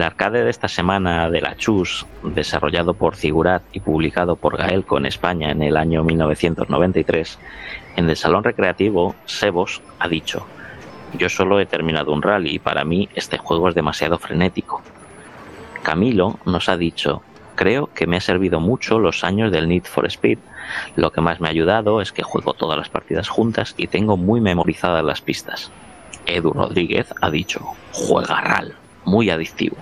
[0.00, 4.96] El arcade de esta semana de la Chus, desarrollado por Figurat y publicado por Gaelco
[4.96, 7.38] en España en el año 1993,
[7.96, 10.46] en el salón recreativo, Sebos ha dicho,
[11.18, 14.80] yo solo he terminado un rally y para mí este juego es demasiado frenético.
[15.82, 17.20] Camilo nos ha dicho,
[17.54, 20.38] creo que me ha servido mucho los años del Need for Speed.
[20.96, 24.16] Lo que más me ha ayudado es que juego todas las partidas juntas y tengo
[24.16, 25.70] muy memorizadas las pistas.
[26.24, 27.60] Edu Rodríguez ha dicho,
[27.92, 29.76] juega RAL muy adictivo.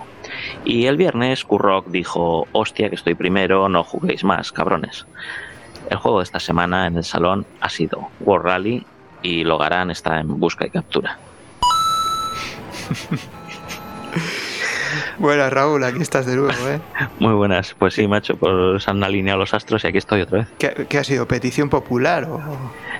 [0.65, 5.05] Y el viernes Kurrock dijo, hostia que estoy primero, no juguéis más, cabrones.
[5.89, 8.85] El juego de esta semana en el salón ha sido World Rally
[9.21, 11.17] y Logarán está en busca y captura.
[15.19, 16.79] Buenas, Raúl, aquí estás de nuevo, ¿eh?
[17.19, 17.75] Muy buenas.
[17.77, 20.47] Pues sí, macho, pues han alineado los astros y aquí estoy otra vez.
[20.57, 21.27] ¿Qué, ha sido?
[21.27, 22.41] ¿Petición popular o...?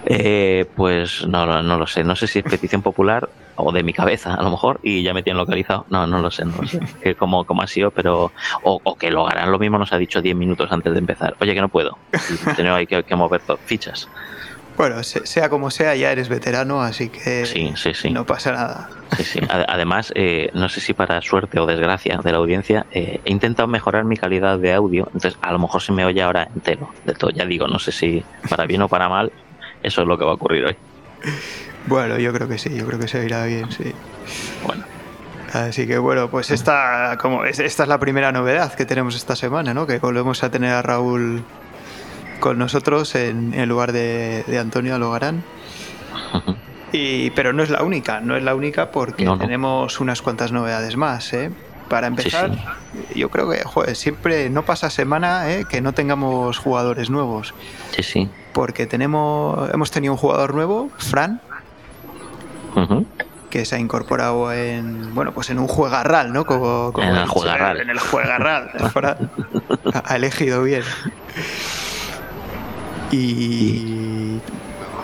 [0.05, 2.03] Eh, pues no, no lo sé.
[2.03, 5.13] No sé si es petición popular o de mi cabeza, a lo mejor, y ya
[5.13, 5.85] me tienen localizado.
[5.89, 6.79] No, no lo sé, no lo sé.
[7.01, 8.33] Que como, ha sido, pero.
[8.63, 11.37] O, que lo harán lo mismo, nos ha dicho 10 minutos antes de empezar.
[11.39, 11.97] Oye, que no puedo.
[12.55, 14.09] Tengo hay que, que mover fichas.
[14.79, 18.11] Bueno, sea como sea, ya eres veterano, así que sí, sí, sí.
[18.11, 18.89] no pasa nada.
[19.17, 19.39] Sí, sí.
[19.49, 23.67] Además, eh, no sé si para suerte o desgracia de la audiencia, eh, he intentado
[23.67, 27.13] mejorar mi calidad de audio, entonces a lo mejor se me oye ahora entero, de
[27.13, 27.29] todo.
[27.31, 29.33] Ya digo, no sé si para bien o para mal,
[29.83, 30.77] eso es lo que va a ocurrir hoy.
[31.87, 33.93] Bueno, yo creo que sí, yo creo que se irá bien, sí.
[34.65, 34.85] Bueno.
[35.51, 39.73] Así que bueno, pues esta, como, esta es la primera novedad que tenemos esta semana,
[39.73, 39.85] ¿no?
[39.85, 41.43] Que volvemos a tener a Raúl
[42.39, 45.43] con nosotros en, lugar de, Antonio Alogarán.
[46.91, 50.97] Y, pero no es la única, no es la única porque tenemos unas cuantas novedades
[50.97, 51.51] más, ¿eh?
[51.89, 52.51] Para empezar,
[53.15, 55.65] yo creo que joder, siempre no pasa semana ¿eh?
[55.67, 57.53] que no tengamos jugadores nuevos.
[57.95, 58.29] Sí, sí.
[58.53, 61.41] Porque tenemos, hemos tenido un jugador nuevo, Fran,
[63.49, 66.45] que se ha incorporado en bueno pues en un juegarral, ¿no?
[66.45, 67.81] Como, en el juegarral.
[67.81, 68.71] En el juegarral.
[70.05, 70.83] ha elegido bien.
[73.11, 74.39] Y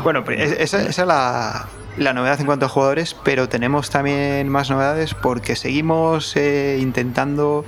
[0.04, 1.68] bueno, esa, es la,
[1.98, 7.66] novedad en cuanto a jugadores, pero tenemos también más novedades porque seguimos eh, intentando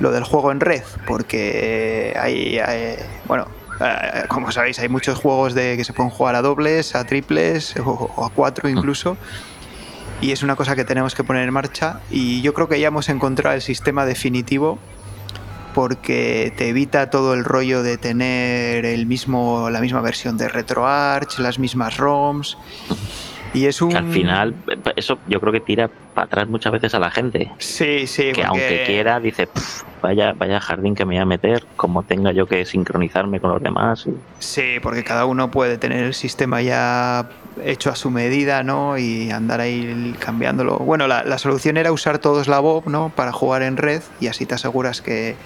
[0.00, 2.60] lo del juego en red, porque hay,
[3.26, 3.48] bueno,
[3.80, 7.74] eh, como sabéis, hay muchos juegos de que se pueden jugar a dobles, a triples
[7.84, 9.16] o, a cuatro incluso.
[10.20, 12.00] Y es una cosa que tenemos que poner en marcha.
[12.10, 14.78] Y yo creo que ya hemos encontrado el sistema definitivo
[15.76, 21.38] porque te evita todo el rollo de tener el mismo, la misma versión de RetroArch,
[21.38, 22.56] las mismas ROMs.
[23.52, 23.94] Y es un...
[23.94, 24.54] al final,
[24.96, 27.52] eso yo creo que tira para atrás muchas veces a la gente.
[27.58, 28.32] Sí, sí.
[28.32, 29.50] Que aunque quiera, dice,
[30.00, 33.62] vaya, vaya jardín que me voy a meter, como tenga yo que sincronizarme con los
[33.62, 34.08] demás.
[34.38, 37.28] Sí, porque cada uno puede tener el sistema ya
[37.62, 38.96] hecho a su medida, ¿no?
[38.96, 40.78] Y andar ahí cambiándolo.
[40.78, 43.12] Bueno, la, la solución era usar todos la Bob, ¿no?
[43.14, 45.36] Para jugar en red y así te aseguras que,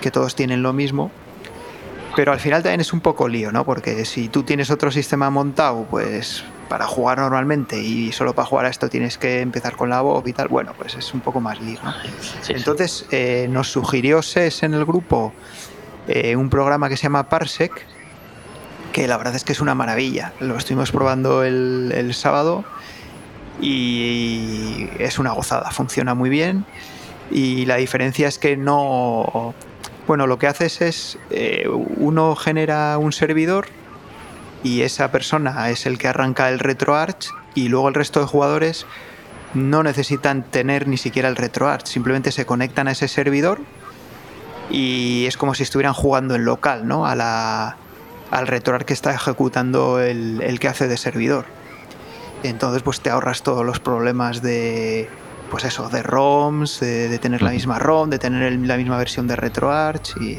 [0.00, 1.10] que todos tienen lo mismo
[2.18, 3.64] pero al final también es un poco lío, ¿no?
[3.64, 8.66] Porque si tú tienes otro sistema montado, pues para jugar normalmente y solo para jugar
[8.66, 11.40] a esto tienes que empezar con la voz y tal, bueno, pues es un poco
[11.40, 11.94] más lío, ¿no?
[12.48, 15.32] Entonces eh, nos sugirió SES en el grupo
[16.08, 17.86] eh, un programa que se llama Parsec,
[18.92, 20.32] que la verdad es que es una maravilla.
[20.40, 22.64] Lo estuvimos probando el, el sábado
[23.60, 26.64] y es una gozada, funciona muy bien
[27.30, 29.54] y la diferencia es que no
[30.08, 33.66] bueno, lo que haces es, eh, uno genera un servidor
[34.64, 38.86] y esa persona es el que arranca el RetroArch y luego el resto de jugadores
[39.52, 43.60] no necesitan tener ni siquiera el RetroArch, simplemente se conectan a ese servidor
[44.70, 47.06] y es como si estuvieran jugando en local, ¿no?
[47.06, 47.76] A la,
[48.30, 51.44] al RetroArch que está ejecutando el, el que hace de servidor.
[52.42, 55.10] Entonces, pues te ahorras todos los problemas de,
[55.50, 59.36] pues eso, de ROMs, de, tener la misma ROM, de tener la misma versión de
[59.36, 60.38] RetroArch y...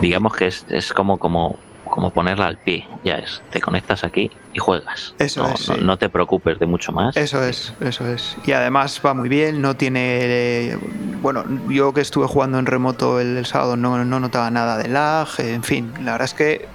[0.00, 1.58] Digamos que es, es como, como
[1.92, 3.42] como ponerla al pie, ya es.
[3.50, 5.14] Te conectas aquí y juegas.
[5.18, 5.68] Eso no, es.
[5.82, 7.14] No, te preocupes de mucho más.
[7.18, 8.34] Eso es, eso es.
[8.46, 10.78] Y además va muy bien, no tiene.
[11.20, 15.28] Bueno, yo que estuve jugando en remoto el, sábado no, no, notaba nada de lag,
[15.38, 16.68] en fin, la verdad es que.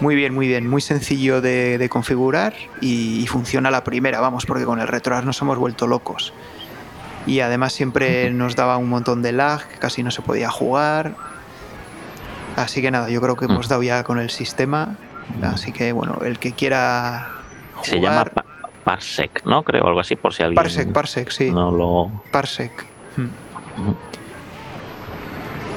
[0.00, 4.80] Muy bien, muy bien, muy sencillo de, configurar y, funciona la primera, vamos, porque con
[4.80, 6.32] el RetroArch nos hemos vuelto locos.
[7.26, 11.14] Y además siempre nos daba un montón de lag, casi no se podía jugar
[12.56, 14.96] Así que nada, yo creo que hemos dado ya con el sistema.
[15.42, 17.28] Así que bueno, el que quiera.
[17.82, 18.24] Se llama
[18.82, 19.62] Parsec, ¿no?
[19.62, 20.56] Creo algo así, por si alguien.
[20.56, 21.50] Parsec, Parsec, sí.
[21.50, 22.10] No lo.
[22.32, 22.72] Parsec.
[23.16, 23.28] Mm.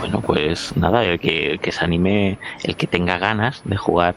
[0.10, 4.16] Bueno, pues nada, el que, el que se anime, el que tenga ganas de jugar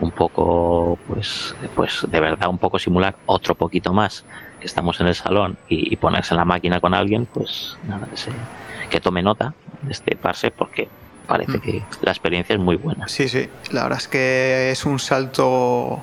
[0.00, 4.24] un poco, pues, pues de verdad un poco simular otro poquito más
[4.58, 8.88] que estamos en el salón y, ponerse en la máquina con alguien, pues nada, que,
[8.88, 10.88] que tome nota de este Parsec porque
[11.26, 11.60] parece mm.
[11.60, 13.06] que la experiencia es muy buena.
[13.06, 16.00] Sí, sí, la verdad es que es un salto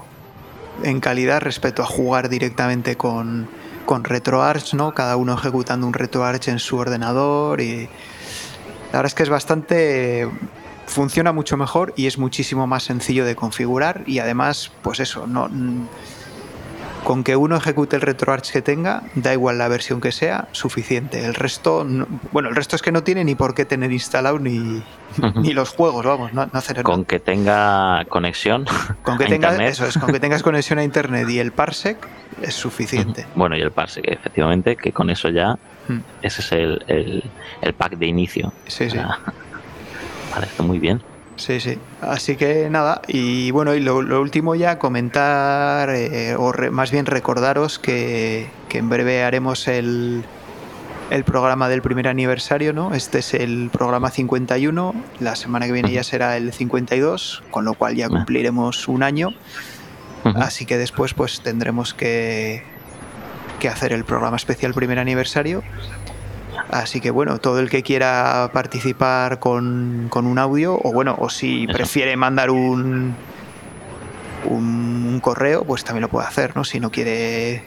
[0.83, 3.50] en calidad respecto a jugar directamente con,
[3.88, 4.94] con RetroArch, ¿no?
[4.94, 7.89] Cada uno ejecutando un RetroArch en su ordenador y
[8.91, 10.27] la verdad es que es bastante
[10.88, 15.50] funciona mucho mejor y es muchísimo más sencillo de configurar y además, pues eso, no
[17.04, 21.25] con que uno ejecute el RetroArch que tenga, da igual la versión que sea, suficiente.
[21.25, 21.86] El resto,
[22.31, 24.84] bueno, el resto es que no tiene ni por qué tener instalado ni,
[25.36, 28.66] ni los juegos, vamos, no, hacer Con que tenga conexión.
[29.04, 31.98] Con que tengas, eso es, con que tengas conexión a internet y el parsec
[32.42, 33.25] es suficiente.
[33.36, 35.57] Bueno, y el parsec, efectivamente, que con eso ya,
[35.88, 36.00] hmm.
[36.22, 37.24] ese es el,
[37.62, 38.54] el, pack de inicio.
[38.68, 38.98] Sí, sí.
[40.34, 41.01] Parece muy bien.
[41.39, 41.77] Sí, sí.
[42.01, 47.80] Así que nada, y bueno, y lo, último ya comentar, eh, o más bien recordaros
[47.80, 50.25] que, en breve haremos el,
[51.09, 52.94] el, programa del primer aniversario, ¿no?
[52.94, 57.74] Este es el programa 51, la semana que viene ya será el 52, con lo
[57.74, 59.30] cual ya cumpliremos un año.
[60.25, 62.63] Así que después pues tendremos que,
[63.62, 65.63] que hacer el programa especial primer aniversario
[66.69, 71.66] Así que bueno, todo el que quiera participar con, un audio, o bueno, o si
[71.68, 73.16] prefiere mandar un,
[74.45, 76.63] un, correo, pues también lo puede hacer, ¿no?
[76.63, 77.63] Si no quiere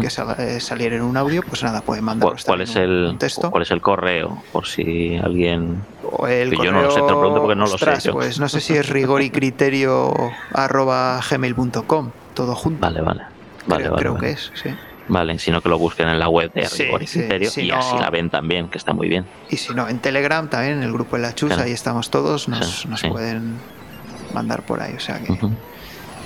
[0.00, 0.08] que
[0.38, 3.50] eh, saliera en un audio, pues nada, puede mandar ¿Cuál, es el texto.
[3.50, 4.42] ¿Cuál es el correo?
[4.52, 5.82] Por si alguien.
[6.28, 8.12] El yo no lo sé, te lo pregunto porque no lo sé.
[8.12, 10.12] Pues no sé si es rigor y criterio
[10.52, 12.80] arroba gmail.com, todo junto.
[12.80, 13.22] Vale, vale.
[13.66, 14.70] vale, creo, vale, creo que es, sí.
[15.08, 18.10] Vale, sino que lo busquen en la web de Rigor y Criterio y así la
[18.10, 19.26] ven también, que está muy bien.
[19.50, 22.48] Y si no, en Telegram también, en el grupo de la Chus, ahí estamos todos,
[22.48, 23.56] nos, pueden
[24.32, 24.94] mandar por ahí.
[24.94, 25.36] O sea que...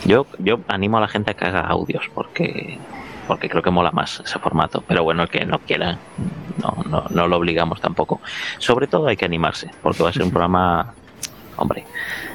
[0.04, 2.78] yo, yo animo a la gente a que haga audios porque
[3.26, 4.82] porque creo que mola más ese formato.
[4.86, 5.98] Pero bueno, el que no quiera,
[6.62, 8.20] no, no, no lo obligamos tampoco.
[8.58, 10.94] Sobre todo hay que animarse, porque va a ser un programa,
[11.56, 11.84] hombre,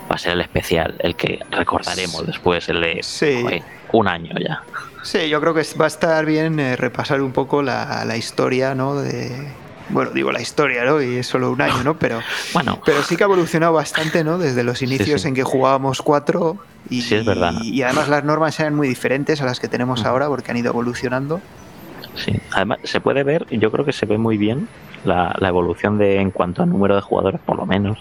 [0.10, 4.64] va a ser el especial, el que recordaremos después, el de un año ya.
[5.04, 8.76] Sí, yo creo que va a estar bien eh, repasar un poco la, la historia,
[8.76, 8.96] ¿no?
[8.96, 9.52] De,
[9.90, 11.02] bueno, digo la historia, ¿no?
[11.02, 11.98] Y es solo un año, ¿no?
[11.98, 12.20] Pero,
[12.54, 12.80] bueno.
[12.86, 14.38] pero sí que ha evolucionado bastante, ¿no?
[14.38, 16.58] Desde los inicios en que jugábamos cuatro
[16.90, 17.54] y, sí, es verdad.
[17.62, 20.72] y, además las normas eran muy diferentes a las que tenemos ahora porque han ido
[20.72, 21.42] evolucionando.
[22.16, 24.68] Sí, además se puede ver, yo creo que se ve muy bien
[25.06, 27.98] la, la evolución de en cuanto a número de jugadores, por lo menos,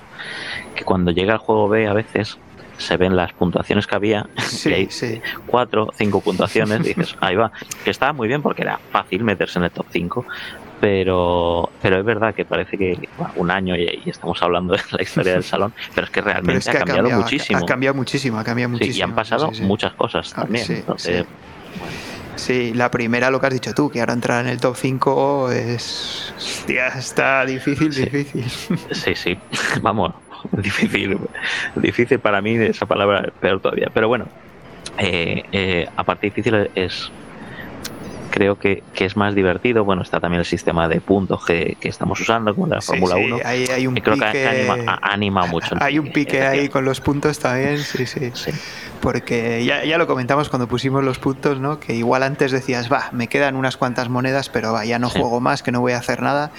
[0.74, 2.38] que cuando llega el juego B a veces
[2.80, 5.20] se ven las puntuaciones que había sí, y hay sí.
[5.46, 7.52] cuatro, cinco puntuaciones, dices, ahí va,
[7.84, 10.26] que estaba muy bien porque era fácil meterse en el top 5,
[10.80, 15.34] pero pero es verdad que parece que un año y, estamos hablando de la historia
[15.34, 17.58] del salón, pero es que realmente ha, cambiado muchísimo.
[17.58, 18.98] Ha cambiado muchísimo, ha cambiado muchísimo.
[18.98, 20.66] y han pasado muchas cosas ah, también.
[20.68, 21.26] Entonces,
[22.36, 25.50] Sí, la primera lo que has dicho tú, que ahora entrar en el top 5
[25.50, 26.32] es.
[26.38, 28.44] Hostia, está difícil, difícil.
[28.92, 29.38] Sí, sí,
[29.82, 30.14] vamos,
[30.52, 31.18] difícil,
[31.76, 33.90] difícil para mí esa palabra, peor todavía.
[33.92, 34.26] Pero bueno,
[34.98, 37.10] eh, eh, aparte difícil es
[38.30, 39.84] creo que, es más divertido.
[39.84, 43.38] Bueno, está también el sistema de puntos que, estamos usando, como la Fórmula 1.
[43.44, 44.68] Hay, un creo pique, que
[45.02, 45.74] anima, mucho.
[45.80, 48.30] Hay un pique ahí con los puntos también, sí, sí.
[49.00, 51.80] Porque ya, ya, lo comentamos cuando pusimos los puntos, ¿no?
[51.80, 55.40] Que igual antes decías, va, me quedan unas cuantas monedas, pero va, ya no juego
[55.40, 56.52] más, que no voy a hacer nada.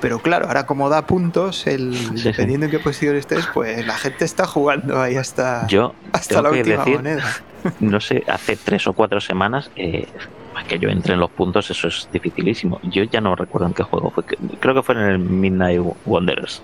[0.00, 4.24] Pero claro, ahora como da puntos, el, dependiendo en qué posición estés, pues la gente
[4.24, 7.24] está jugando ahí hasta, yo hasta la última moneda.
[7.80, 10.06] No sé, hace tres o cuatro semanas eh,
[10.68, 12.80] que yo entre en los puntos, eso es dificilísimo.
[12.84, 16.62] Yo ya no recuerdo en qué juego fue, creo que fue en el Midnight Wanderers,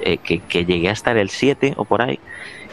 [0.00, 2.20] eh, que, que, llegué a estar el 7 o por ahí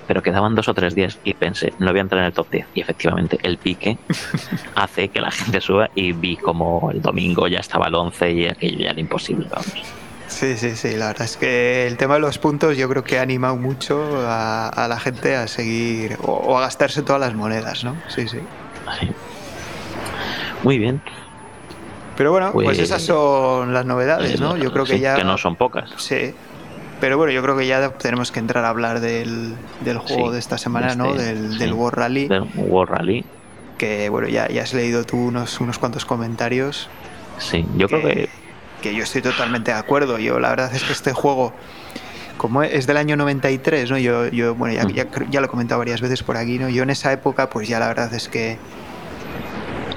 [0.07, 2.49] pero quedaban dos o tres días y pensé, no voy a entrar en el top
[2.51, 2.67] 10.
[2.75, 3.97] Y efectivamente, el pique
[4.75, 8.47] hace que la gente suba y vi como el domingo ya estaba el 11 y
[8.47, 9.73] aquello ya era imposible, vamos.
[10.27, 13.19] Sí, sí, sí, la verdad es que el tema de los puntos yo creo que
[13.19, 17.95] ha animado mucho a, la gente a seguir o, a gastarse todas las monedas, ¿no?
[18.07, 18.39] Sí, sí.
[20.63, 21.01] Muy bien.
[22.17, 24.57] Pero bueno, pues, pues esas son las novedades, ¿no?
[24.57, 25.15] Yo creo que ya...
[25.15, 25.91] Que no son pocas.
[25.97, 26.33] Sí.
[27.05, 30.39] Pero bueno, yo creo que ya tenemos que entrar a hablar del, del juego de
[30.39, 31.11] esta semana, ¿no?
[31.11, 32.27] Este, del, del World Rally.
[32.27, 33.23] Del World Rally.
[33.77, 36.89] Que bueno, ya, ya has leído tú unos, unos cuantos comentarios.
[37.37, 38.29] Sí, yo creo que...
[38.81, 40.17] Que yo estoy totalmente de acuerdo.
[40.17, 41.53] Yo la verdad es que este juego
[42.37, 43.99] como es del año 93, ¿no?
[43.99, 46.69] Yo, yo bueno, ya, ya, ya, lo he comentado varias veces por aquí, ¿no?
[46.69, 48.57] Yo en esa época, pues ya la verdad es que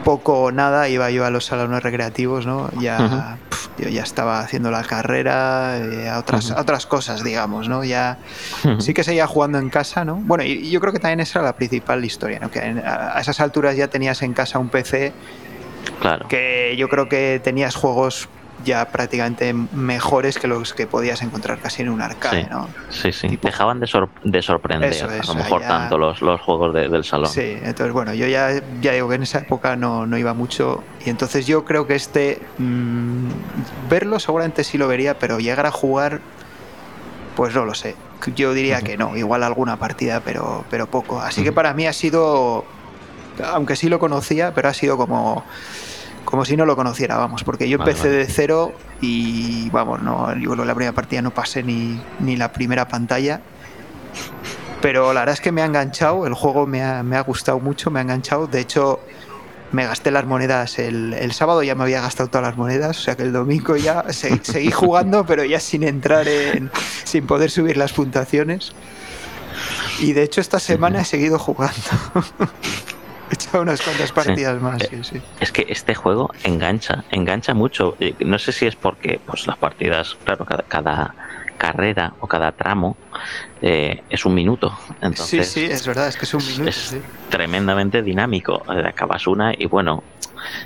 [0.04, 2.70] poco o nada iba yo a los salones recreativos, ¿no?
[2.78, 3.38] Ya,
[3.78, 7.84] yo ya estaba haciendo la carrera, eh, a, otras, otras cosas, digamos, ¿no?
[7.84, 8.18] Ya
[8.78, 10.16] sí que seguía jugando en casa, ¿no?
[10.16, 12.50] Bueno, y, yo creo que también esa era la principal historia, ¿no?
[12.50, 15.12] Que a, esas alturas ya tenías en casa un PC
[16.00, 16.28] Claro.
[16.28, 18.28] Que yo creo que tenías juegos
[18.64, 22.68] ya prácticamente mejores que los que podías encontrar casi en un arcade, sí, ¿no?
[22.90, 23.38] Sí, sí.
[23.40, 27.30] Dejaban de, sorprender a lo mejor tanto los, los juegos del salón.
[27.30, 30.82] Sí, entonces bueno, yo ya, ya digo que en esa época no, no iba mucho
[31.04, 33.28] y entonces yo creo que este mmm,
[33.88, 36.20] verlo seguramente sí lo vería, pero llegar a jugar
[37.36, 37.94] pues no lo sé.
[38.34, 38.84] Yo diría uh -huh.
[38.84, 41.20] que no, igual alguna partida, pero, pero poco.
[41.20, 41.46] Así uh -huh.
[41.46, 42.64] que para mí ha sido,
[43.44, 45.44] aunque sí lo conocía, pero ha sido como
[46.28, 48.18] como si no lo conociera, vamos, porque yo empecé vale.
[48.18, 52.86] de cero y vamos, no, yo la primera partida no pasé ni, ni la primera
[52.86, 53.40] pantalla.
[54.82, 57.60] Pero la verdad es que me ha enganchado, el juego me ha, me ha gustado
[57.60, 58.46] mucho, me ha enganchado.
[58.46, 59.00] De hecho,
[59.72, 63.00] me gasté las monedas el, el, sábado, ya me había gastado todas las monedas, o
[63.00, 66.70] sea que el domingo ya se, seguí jugando, pero ya sin entrar en.
[67.04, 68.72] sin poder subir las puntuaciones.
[69.98, 71.74] Y de hecho, esta semana he seguido jugando.
[73.48, 74.64] Echado unas cuantas partidas sí.
[74.64, 74.82] más.
[74.82, 75.22] Sí, sí.
[75.40, 77.96] Es que este juego engancha, engancha mucho.
[78.20, 81.14] No sé si es porque pues las partidas, claro, cada, cada
[81.58, 82.96] carrera o cada tramo
[83.60, 84.78] eh, es un minuto.
[85.00, 86.70] Entonces, sí, sí, es verdad, es que es un minuto.
[86.70, 86.96] Es
[87.28, 88.62] tremendamente dinámico.
[88.68, 90.02] Acabas una y bueno,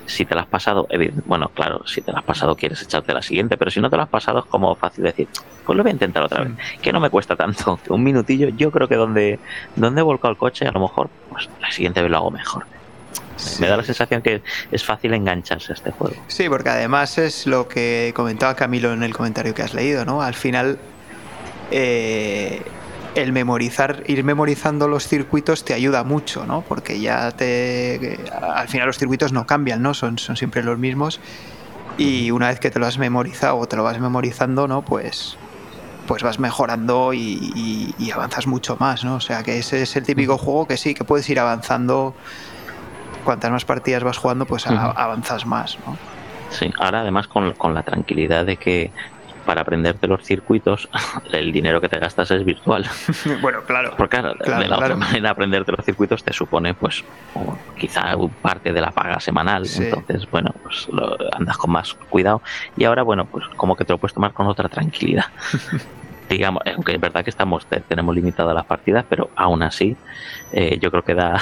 [0.06, 0.86] si te la has pasado,
[1.26, 3.96] bueno, claro, si te la has pasado quieres echarte la siguiente, pero si no te
[3.96, 5.28] la has pasado es como fácil decir,
[5.64, 8.70] pues lo voy a intentar otra vez, que no me cuesta tanto, un minutillo, yo
[8.70, 9.38] creo que donde,
[9.76, 12.64] donde he volcado el coche, a lo mejor, pues la siguiente vez lo hago mejor.
[13.36, 13.60] Sí.
[13.60, 16.14] Me da la sensación que es fácil engancharse a este juego.
[16.28, 20.22] Sí, porque además es lo que comentaba Camilo en el comentario que has leído, ¿no?
[20.22, 20.78] Al final,
[21.70, 22.62] eh,
[23.14, 26.62] el memorizar, ir memorizando los circuitos te ayuda mucho, ¿no?
[26.62, 28.18] Porque ya te.
[28.32, 29.94] Al final los circuitos no cambian, ¿no?
[29.94, 31.20] Son, son siempre los mismos.
[31.98, 34.82] Y una vez que te lo has memorizado o te lo vas memorizando, ¿no?
[34.82, 35.36] Pues.
[36.06, 39.14] Pues vas mejorando y, y, y avanzas mucho más, ¿no?
[39.14, 42.14] O sea que ese es el típico juego que sí, que puedes ir avanzando.
[43.24, 45.96] Cuantas más partidas vas jugando, pues a, avanzas más, ¿no?
[46.50, 48.90] Sí, ahora además con, con la tranquilidad de que
[49.44, 50.88] para aprenderte los circuitos,
[51.32, 52.86] el dinero que te gastas es virtual.
[53.40, 53.94] bueno, claro.
[53.96, 54.94] Porque claro, claro de la claro.
[54.94, 57.04] otra manera, aprenderte los circuitos te supone, pues,
[57.76, 59.66] quizá parte de la paga semanal.
[59.66, 59.84] Sí.
[59.84, 62.42] Entonces, bueno, pues lo, andas con más cuidado.
[62.76, 65.26] Y ahora, bueno, pues como que te lo puedes tomar con otra tranquilidad.
[66.28, 69.96] Digamos, aunque es verdad que estamos tenemos limitadas las partidas, pero aún así,
[70.52, 71.38] eh, yo creo que da,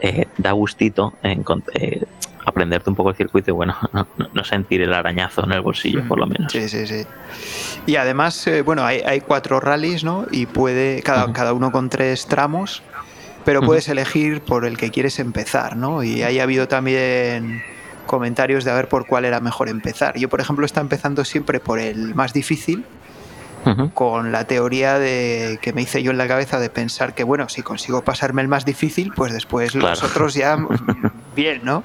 [0.00, 2.04] eh, da gustito en, eh,
[2.44, 6.06] aprenderte un poco el circuito y bueno, no, no, sentir el arañazo en el bolsillo,
[6.06, 6.52] por lo menos.
[6.52, 7.04] Sí, sí, sí.
[7.86, 10.26] Y además, eh, bueno, hay, hay, cuatro rallies, ¿no?
[10.30, 11.32] Y puede, cada, uh -huh.
[11.32, 12.82] cada uno con tres tramos,
[13.44, 13.66] pero uh -huh.
[13.66, 16.02] puedes elegir por el que quieres empezar, ¿no?
[16.02, 17.62] Y ahí ha habido también
[18.06, 20.18] comentarios de a ver por cuál era mejor empezar.
[20.18, 22.84] Yo, por ejemplo, está empezando siempre por el más difícil,
[23.64, 23.94] Uh -huh.
[23.94, 27.48] con la teoría de que me hice yo en la cabeza de pensar que bueno
[27.48, 29.90] si consigo pasarme el más difícil pues después claro.
[29.90, 30.56] los otros ya
[31.36, 31.84] bien no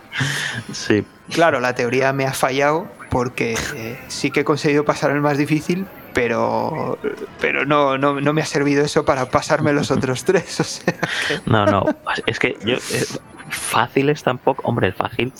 [0.73, 5.21] sí claro la teoría me ha fallado porque eh, sí que he conseguido pasar el
[5.21, 6.97] más difícil pero
[7.39, 10.93] pero no, no, no me ha servido eso para pasarme los otros tres o sea
[11.27, 11.39] que...
[11.45, 11.85] no no
[12.25, 13.05] es que yo eh,
[13.49, 15.31] fáciles tampoco hombre fácil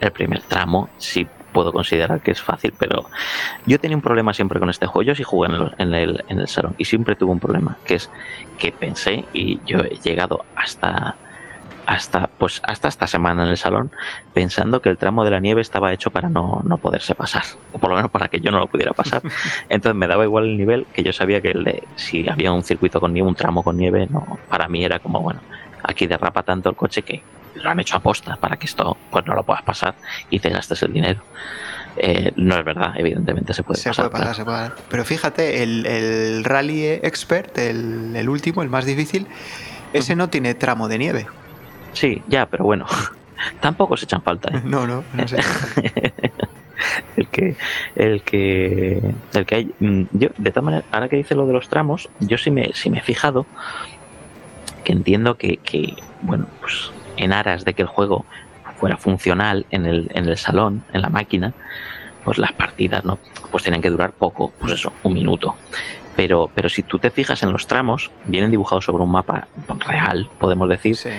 [0.00, 3.06] el primer tramo sí puedo considerar que es fácil, pero
[3.64, 5.02] yo tenía un problema siempre con este juego.
[5.02, 7.78] Yo sí jugué en el, en el, en el salón y siempre tuve un problema,
[7.86, 8.10] que es
[8.58, 11.16] que pensé y yo he llegado hasta
[11.86, 13.90] hasta pues hasta esta semana en el salón
[14.32, 17.42] pensando que el tramo de la nieve estaba hecho para no, no poderse pasar
[17.72, 19.20] o por lo menos para que yo no lo pudiera pasar
[19.68, 22.62] entonces me daba igual el nivel que yo sabía que el de, si había un
[22.62, 25.40] circuito con nieve un tramo con nieve no para mí era como bueno
[25.82, 27.22] aquí derrapa tanto el coche que
[27.54, 29.94] lo han hecho aposta para que esto pues no lo puedas pasar
[30.30, 31.22] y te gastes el dinero.
[31.96, 34.10] Eh, no es verdad, evidentemente se puede Se pasar.
[34.10, 34.36] puede pasar, claro.
[34.36, 34.84] se puede pasar.
[34.90, 39.26] Pero fíjate, el, el Rally Expert, el, el último, el más difícil,
[39.92, 41.26] ese no tiene tramo de nieve.
[41.92, 42.86] Sí, ya, pero bueno,
[43.60, 44.56] tampoco se echan falta.
[44.56, 44.60] ¿eh?
[44.64, 45.36] No, no, no sé.
[47.16, 47.56] el que
[47.94, 49.00] el que
[49.32, 52.10] el que hay mm, yo de todas maneras ahora que dice lo de los tramos
[52.18, 53.46] yo sí me sí me he fijado
[54.82, 58.24] que entiendo que, que bueno pues en aras de que el juego
[58.78, 61.52] fuera funcional en el, en el salón en la máquina
[62.24, 63.18] pues las partidas no
[63.50, 65.56] pues tienen que durar poco pues eso un minuto
[66.16, 69.48] pero pero si tú te fijas en los tramos vienen dibujados sobre un mapa
[69.86, 71.10] real podemos decir Sí.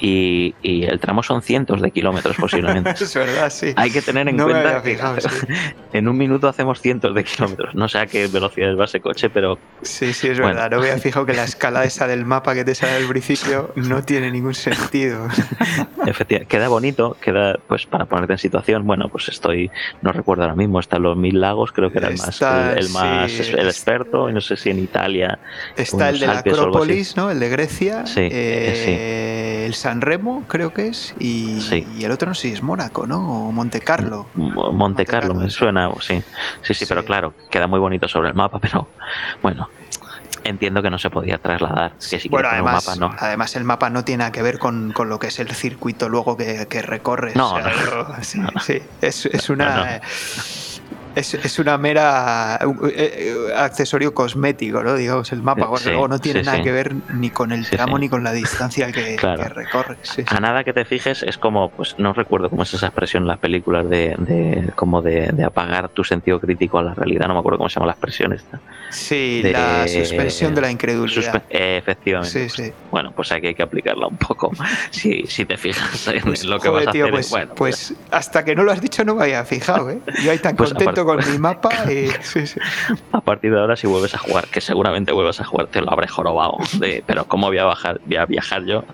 [0.00, 3.72] Y, y el tramo son cientos de kilómetros posiblemente Es verdad, sí.
[3.76, 5.28] hay que tener en No cuenta que fijado, sí.
[5.92, 7.74] en un minuto hacemos cientos de kilómetros.
[7.74, 10.54] No sé a qué velocidades va ese coche, pero Sí, sí, es Bueno.
[10.56, 10.70] verdad.
[10.70, 14.02] No había fijado que la escala esa del mapa que te sale al principio no
[14.02, 15.28] tiene ningún sentido.
[16.06, 18.86] efectivamente queda bonito, queda pues para ponerte en situación.
[18.86, 19.70] Bueno, pues estoy,
[20.02, 22.72] no recuerdo ahora mismo, está en los mil lagos, creo que era el más, Está,
[22.72, 25.38] el, el más sí, el experto, y no sé si en Italia.
[25.76, 26.54] Está el de la Alpes.
[26.54, 27.30] Acrópolis, ¿no?
[27.30, 28.06] El de Grecia.
[28.06, 31.14] Sí, eh, El San Remo, creo que es.
[31.18, 31.86] Y, Sí.
[31.98, 33.46] y el otro no sé si es Mónaco, ¿no?
[33.48, 34.26] O Monte Carlo.
[34.34, 36.22] Mo- Monte Carlo, me suena, sí.
[36.62, 38.88] sí, sí, pero claro, queda muy bonito sobre el mapa, pero
[39.42, 39.68] bueno,
[40.44, 41.92] entiendo que no se podía trasladar.
[42.10, 43.16] Que si bueno, además, un mapa, no.
[43.26, 46.08] además el mapa no tiene nada que ver con, con lo que es el circuito
[46.08, 47.36] luego que, que recorres.
[47.36, 47.84] No, O sea, no.
[47.90, 48.82] lo- sí, sí.
[49.00, 50.00] Es, es una.
[51.14, 52.92] Es, es una mera un- eh,
[53.48, 54.94] eh, accesorio cosmético, ¿no?
[54.94, 55.68] Digamos, el mapa.
[55.78, 56.64] Sí, luego no tiene sí, nada sí.
[56.64, 59.42] que ver ni con el tramo ni con la distancia que, Claro.
[59.42, 60.16] que recorres.
[60.26, 63.28] A nada que te fijes es como, pues no recuerdo cómo es esa expresión en
[63.28, 67.34] las películas de, de como de, de apagar tu sentido crítico a la realidad, no
[67.34, 68.60] me acuerdo cómo se llama la expresión esta.
[68.90, 71.32] Sí, de- la suspensión de la incredulidad.
[71.34, 72.48] Suspe- eh, efectivamente.
[72.48, 72.72] Sí.
[72.90, 74.50] Bueno, pues aquí hay que aplicarla un poco.
[74.90, 77.52] Si, si te fijas en Pues, lo que joder, vas a tío, hacer, pues, bueno,
[77.54, 80.00] pues hasta que no lo has dicho no me había fijado, ¿eh?
[80.22, 82.08] Yo ahí tan Pues contento con mi mapa y...
[82.22, 82.60] Sí, sí.
[83.12, 85.90] a partir de ahora si vuelves a jugar, que seguramente vuelvas a jugar, te lo
[85.90, 86.58] habré jorobado.
[86.78, 88.84] De, pero ¿cómo voy a, bajar, voy a viajar yo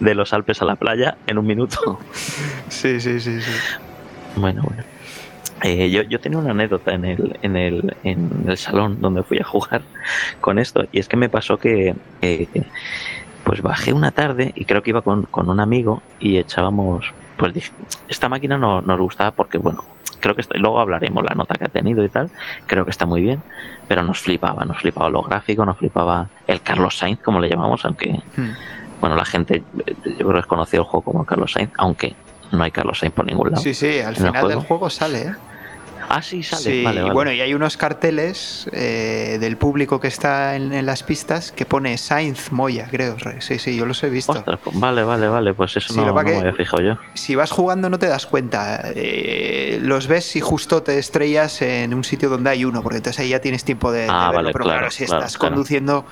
[0.00, 1.98] de los Alpes a la playa en un minuto?
[2.68, 3.52] Sí, sí, sí, sí.
[4.36, 4.84] Bueno, bueno.
[5.62, 9.38] Eh, yo, yo tenía una anécdota en el, en, el, en el salón donde fui
[9.38, 9.82] a jugar
[10.40, 12.48] con esto, y es que me pasó que eh,
[13.44, 17.52] pues bajé una tarde y creo que iba con, con un amigo y echábamos, pues
[17.52, 17.72] dije,
[18.08, 19.84] esta máquina no, nos gustaba porque, bueno,
[20.20, 22.30] creo que está- luego hablaremos la nota que ha tenido y tal,
[22.66, 23.42] creo que está muy bien,
[23.88, 27.84] pero nos flipaba, nos flipaba lo gráfico, nos flipaba el Carlos Sainz, como le llamamos,
[27.84, 28.50] aunque, Hmm.
[29.00, 29.62] bueno, la gente,
[30.18, 32.14] yo creo que conoció el juego como Carlos Sainz, aunque
[32.52, 33.62] no hay Carlos Sainz por ningún lado.
[33.62, 34.60] Sí, sí, al ¿En el final del juego?
[34.62, 35.34] juego sale, ¿eh?
[36.12, 36.62] Ah, sí, sale.
[36.62, 37.14] Sí, vale, y vale.
[37.14, 41.64] bueno, y hay unos carteles eh, del público que está en, en las pistas que
[41.66, 43.16] pone Sainz Moya, creo.
[43.38, 44.32] Sí, sí, yo los he visto.
[44.32, 46.98] Ostras, pues vale, vale, vale, pues eso Sí, no, no me que- había fijado yo.
[47.14, 48.90] Si vas jugando no te das cuenta.
[48.92, 53.20] eh, los ves si justo te estrellas en un sitio donde hay uno, porque entonces
[53.20, 54.34] ahí ya tienes tiempo de, de Ah, verlo.
[54.36, 55.54] vale, Pero claro, claro, si estás claro.
[55.54, 56.06] conduciendo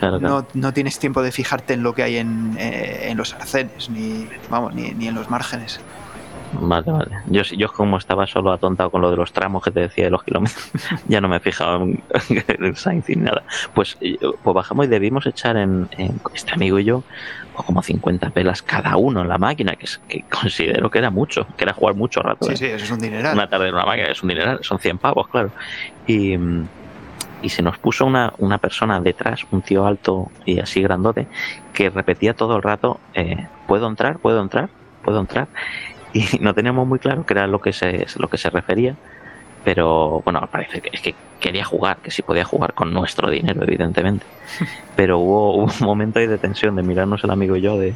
[0.00, 0.18] claro.
[0.18, 3.88] no, no tienes tiempo de fijarte en lo que hay en, eh, en los arcenes,
[3.88, 5.78] ni, vamos, ni, ni en los márgenes.
[6.60, 7.10] Vale, vale.
[7.26, 10.10] Yo, yo como estaba solo atontado con lo de los tramos que te decía de
[10.10, 10.70] los kilómetros,
[11.08, 12.02] ya no me he fijado en,
[12.48, 13.42] en Sainz ni nada.
[13.74, 17.02] Pues, eh, pues bajamos y debimos echar en, en- este amigo y yo
[17.54, 21.10] pues como 50 pelas cada uno en la máquina, que, es, que considero que era
[21.10, 22.46] mucho, que era jugar mucho rato.
[22.46, 22.56] Sí, ¿eh?
[22.56, 23.34] sí, eso es un dineral.
[23.34, 25.50] una tarde en una máquina es un dineral, son 100 pavos, claro.
[26.08, 26.34] Y,
[27.42, 31.28] y se nos puso una, una persona detrás, un tío alto y así grandote,
[31.72, 34.18] que repetía todo el rato, eh, ¿puedo entrar?
[34.18, 34.68] ¿Puedo entrar?
[35.04, 35.46] ¿Puedo entrar?
[36.14, 38.96] Y no teníamos muy claro qué era lo que se, lo que se refería,
[39.64, 43.62] pero bueno, parece que es que quería jugar, que sí podía jugar con nuestro dinero,
[43.62, 44.24] evidentemente.
[44.96, 47.94] Pero hubo, hubo un momento ahí de tensión, de mirarnos el amigo y yo, de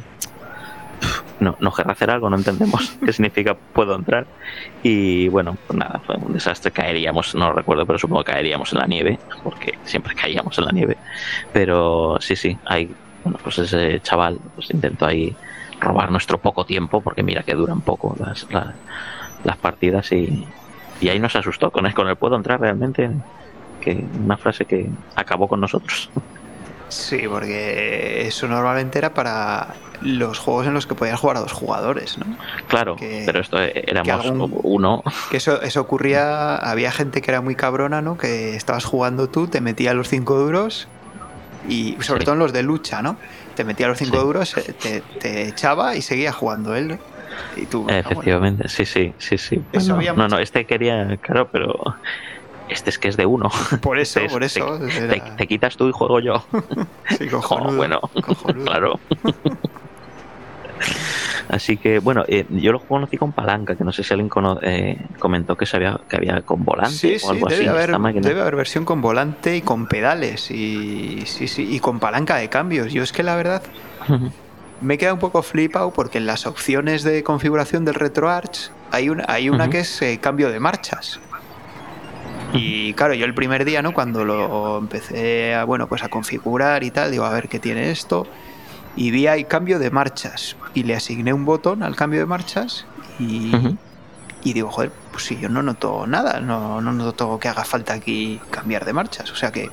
[1.39, 4.27] no, nos querrá hacer algo, no entendemos qué significa puedo entrar.
[4.83, 6.71] Y bueno, pues nada, fue un desastre.
[6.71, 10.65] Caeríamos, no lo recuerdo, pero supongo que caeríamos en la nieve, porque siempre caíamos en
[10.65, 10.97] la nieve.
[11.53, 15.35] Pero sí, sí, hay, bueno, pues ese chaval pues intentó ahí
[15.79, 18.67] robar nuestro poco tiempo, porque mira que duran poco las, las,
[19.43, 20.45] las partidas y,
[21.01, 23.09] y ahí nos asustó con el, con el puedo entrar realmente,
[23.81, 26.09] que una frase que acabó con nosotros.
[26.89, 31.51] Sí, porque eso normalmente era para los juegos en los que podías jugar a dos
[31.53, 32.25] jugadores, ¿no?
[32.67, 35.03] Claro, Que- pero esto éramos algún- uno.
[35.29, 38.17] Que eso, eso ocurría, había gente que era muy cabrona, ¿no?
[38.17, 40.87] Que estabas jugando tú, te metía los cinco duros
[41.67, 42.25] y sobre Sí.
[42.25, 43.17] todo en los de lucha, ¿no?
[43.59, 44.23] Te metía los cinco Sí.
[44.23, 46.97] duros, eh, te, te echaba y seguía jugando él.
[47.57, 49.55] Y tú, ah, bueno, Efectivamente, sí, sí, sí, sí.
[49.73, 51.73] Eso Bueno, había no, no, este quería, claro, pero
[52.69, 53.51] este es que es de uno.
[53.81, 54.79] por eso, Te- por eso.
[54.79, 56.41] Te, era- te- te quitas tú y juego yo.
[57.17, 58.65] sí, Oh, cojonudo, bueno, cojonudo.
[58.65, 59.01] claro.
[61.49, 64.29] Así que, bueno, eh, yo lo conocí con palanca, que no sé si alguien
[64.61, 67.89] eh, comentó que, se había, que había con volante o algo debe así.
[67.91, 72.35] Haber, debe haber versión con volante y con pedales y, sí, sí, y con palanca
[72.35, 72.93] de cambios.
[72.93, 73.63] Yo es que la verdad
[74.81, 79.25] me queda un poco flipado porque en las opciones de configuración del RetroArch hay una,
[79.27, 81.19] hay una que es eh, cambio de marchas.
[82.53, 83.91] Y claro, yo el primer día, ¿no?
[83.91, 87.89] Cuando lo empecé a, bueno, pues a configurar y tal, digo, a ver qué tiene
[87.89, 88.27] esto.
[88.99, 90.57] Y vi ahí cambio de marchas.
[90.73, 92.85] Y le asigné un botón al cambio de marchas
[93.17, 93.53] y,
[94.43, 97.93] y digo, joder, pues si yo no noto nada, no, no noto que haga falta
[97.93, 99.31] aquí cambiar de marchas.
[99.31, 99.71] O sea que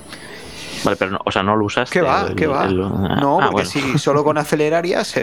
[0.84, 1.90] Vale, pero no, o sea, no lo usas.
[1.90, 2.28] ¿Qué va?
[2.36, 2.68] ¿Qué va?
[2.68, 5.14] no, ah, porque si solo con acelerarías,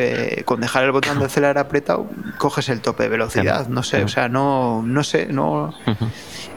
[0.44, 3.68] con dejar el botón de acelerar apretado, coges el tope de velocidad.
[3.68, 5.74] No sé, o sea, no, no sé, no.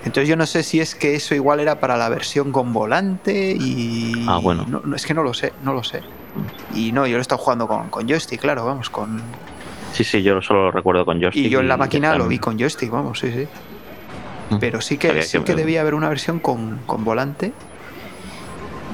[0.05, 3.53] Entonces yo no sé si es que eso igual era para la versión con volante
[3.53, 4.27] y.
[4.27, 4.67] Ah, bueno.
[4.67, 6.03] No, es que no lo sé, no lo sé.
[6.75, 9.21] Y no, yo lo he estado jugando con, con joystick, claro, vamos, con.
[9.93, 11.47] Sí, sí, yo solo lo recuerdo con joystick.
[11.47, 13.47] Y yo en la máquina lo vi con joystick, vamos, sí, sí.
[14.61, 17.53] Pero sí que, sí que debía haber una versión con, con volante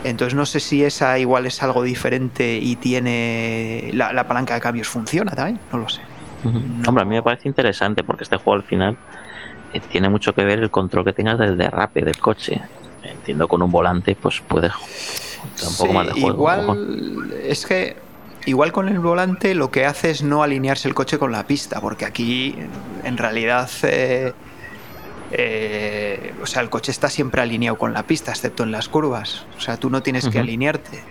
[0.05, 4.89] entonces no sé si esa igual es algo diferente y tiene la, palanca de cambios
[4.89, 6.01] funciona también, no lo sé.
[6.87, 8.97] Hombre, a mí me parece interesante porque este juego al final
[9.73, 12.61] eh, tiene mucho que ver el control que tengas del derrape del coche.
[13.05, 14.73] Entiendo con un volante pues puedes
[15.67, 16.29] un poco más de juego.
[16.29, 17.97] Igual es que
[18.45, 21.81] igual con el volante lo que hace es no alinearse el coche con la pista,
[21.81, 22.57] porque aquí
[23.05, 24.33] en realidad eh,
[25.35, 29.47] eh, o sea, el coche está siempre alineado con la pista, excepto en las curvas.
[29.57, 31.03] O sea, tú no tienes que alinearte.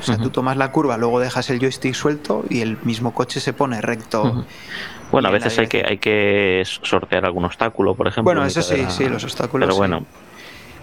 [0.00, 3.40] O sea, tú tomas la curva, luego dejas el joystick suelto y el mismo coche
[3.40, 4.44] se pone recto.
[5.10, 8.24] Bueno, a veces hay que, hay que sortear algún obstáculo, por ejemplo.
[8.24, 9.66] Bueno, eso sí, sí, los obstáculos.
[9.66, 10.04] Pero bueno.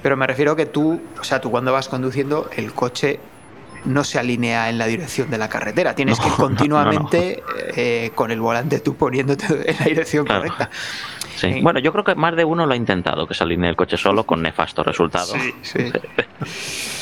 [0.01, 3.19] Pero me refiero que tú, o sea, tú cuando vas conduciendo, el coche
[3.85, 5.95] no se alinea en la dirección de la carretera.
[5.95, 7.43] Tienes que ir continuamente
[7.75, 10.69] eh, con el volante tú poniéndote en la dirección correcta.
[11.61, 13.97] Bueno, yo creo que más de uno lo ha intentado, que se alinee el coche
[13.97, 15.33] solo con nefasto resultado.
[15.33, 15.91] Sí, sí.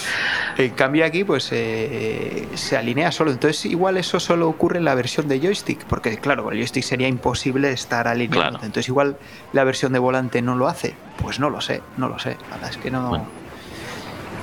[0.59, 3.31] En cambio aquí pues eh, se alinea solo.
[3.31, 6.83] Entonces igual eso solo ocurre en la versión de joystick, porque claro, con el joystick
[6.83, 8.57] sería imposible estar alineado.
[8.57, 9.17] Entonces igual
[9.53, 10.95] la versión de volante no lo hace.
[11.21, 12.35] Pues no lo sé, no lo sé.
[12.49, 13.25] La verdad es que no...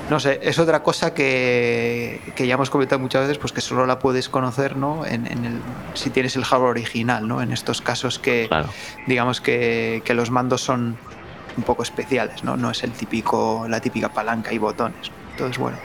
[0.09, 3.99] No sé, es otra cosa que, ya hemos comentado muchas veces, pues que solo la
[3.99, 5.05] puedes conocer, ¿no?
[5.05, 5.59] En, el,
[5.95, 7.41] si tienes el hardware original, ¿no?
[7.41, 8.49] En estos casos que,
[9.05, 10.97] digamos que, los mandos son
[11.57, 12.55] un poco especiales, ¿no?
[12.55, 15.11] No es el típico, la típica palanca y botones.
[15.31, 15.77] Entonces, bueno.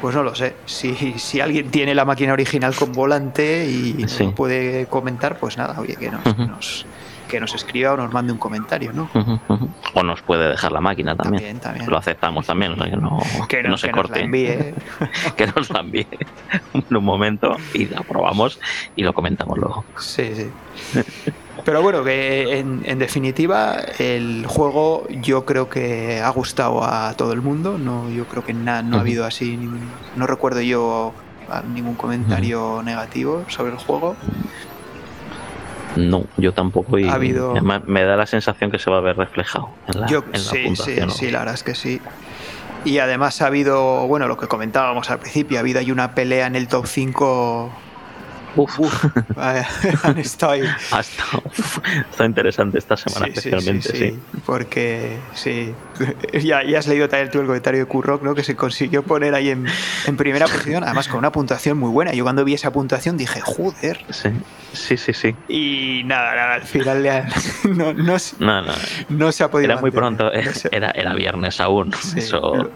[0.00, 0.56] Pues no lo sé.
[0.66, 5.94] Si, si alguien tiene la máquina original con volante y puede comentar, pues nada, oye,
[5.96, 6.86] que nos
[7.32, 9.08] que nos escriba o nos mande un comentario, ¿no?
[9.94, 11.58] O nos puede dejar la máquina también.
[11.88, 13.18] Lo aceptamos también, que no,
[13.48, 14.20] que no, se corte.
[14.20, 14.74] envíe.
[15.36, 16.06] que nos la envíe
[16.74, 18.60] en un momento y la probamos
[18.96, 19.82] y lo comentamos luego.
[19.98, 21.02] Sí, sí.
[21.64, 27.40] Pero bueno, que en, definitiva el juego yo creo que ha gustado a todo el
[27.40, 27.78] mundo.
[27.78, 29.58] No, yo creo que no ha habido así,
[30.16, 31.14] no recuerdo yo
[31.72, 34.16] ningún comentario negativo sobre el juego.
[35.96, 36.98] No, yo tampoco.
[36.98, 40.74] Y me da la sensación que se va a ver reflejado en la, yo, sí,
[40.76, 42.00] Sí, sí, la verdad es que sí.
[42.84, 46.46] Y además ha habido, bueno, lo que comentábamos al principio, ha habido ahí una pelea
[46.46, 47.70] en el top 5
[48.56, 49.04] Uf, uf
[50.04, 50.62] han estado ahí.
[50.90, 51.42] Ha estado,
[52.24, 55.74] interesante esta semana, especialmente, sí, Porque, sí.
[56.42, 58.34] Ya, has leído también tú el comentario de Kurrock, ¿no?
[58.34, 59.66] Que se consiguió poner ahí en,
[60.06, 62.12] en, primera posición, además con una puntuación muy buena.
[62.12, 64.04] Yo cuando vi esa puntuación dije, joder.
[64.10, 64.30] Sí,
[64.72, 65.12] sí, sí.
[65.12, 65.34] sí.
[65.48, 67.02] Y nada, nada al final
[67.64, 68.16] no, no,
[69.08, 69.72] no, se ha podido.
[69.72, 71.92] Era muy pronto, era, era viernes aún.
[72.16, 72.70] Eso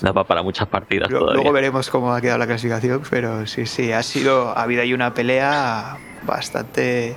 [0.00, 1.10] daba para muchas partidas.
[1.10, 4.94] Luego veremos cómo ha quedado la clasificación, pero sí, sí, ha sido, ha habido ahí
[4.94, 5.21] una pelea
[6.26, 7.16] bastante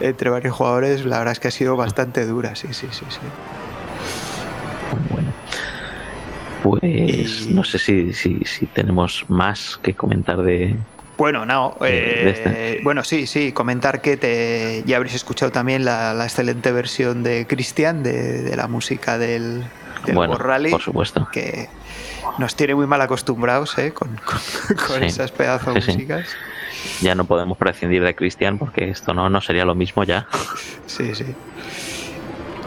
[0.00, 3.20] entre varios jugadores, la verdad es que ha sido bastante dura, sí, sí, sí, sí.
[5.10, 5.32] Bueno.
[6.62, 10.76] Pues no sé si, si, si, tenemos más que comentar de.
[11.18, 11.76] Bueno, no.
[11.84, 12.80] Eh, este.
[12.84, 13.52] Bueno, sí, sí.
[13.52, 19.18] Comentar que te, ya habréis escuchado también la, excelente versión de Cristian de, la música
[19.18, 19.64] del,
[20.06, 20.70] del bueno, Rally.
[20.70, 21.28] Por supuesto.
[21.32, 21.68] Que
[22.38, 23.92] nos tiene muy mal acostumbrados ¿eh?
[23.92, 24.20] con,
[24.86, 26.28] con, esas pedazos de músicas
[27.00, 30.26] ya no podemos prescindir de Cristian porque esto no, no sería lo mismo ya.
[30.86, 31.26] Sí, sí.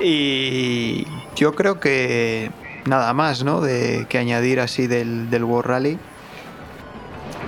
[0.01, 2.51] Y yo creo que
[2.85, 3.61] nada más, ¿no?
[3.61, 5.99] De que añadir así del, del World Rally.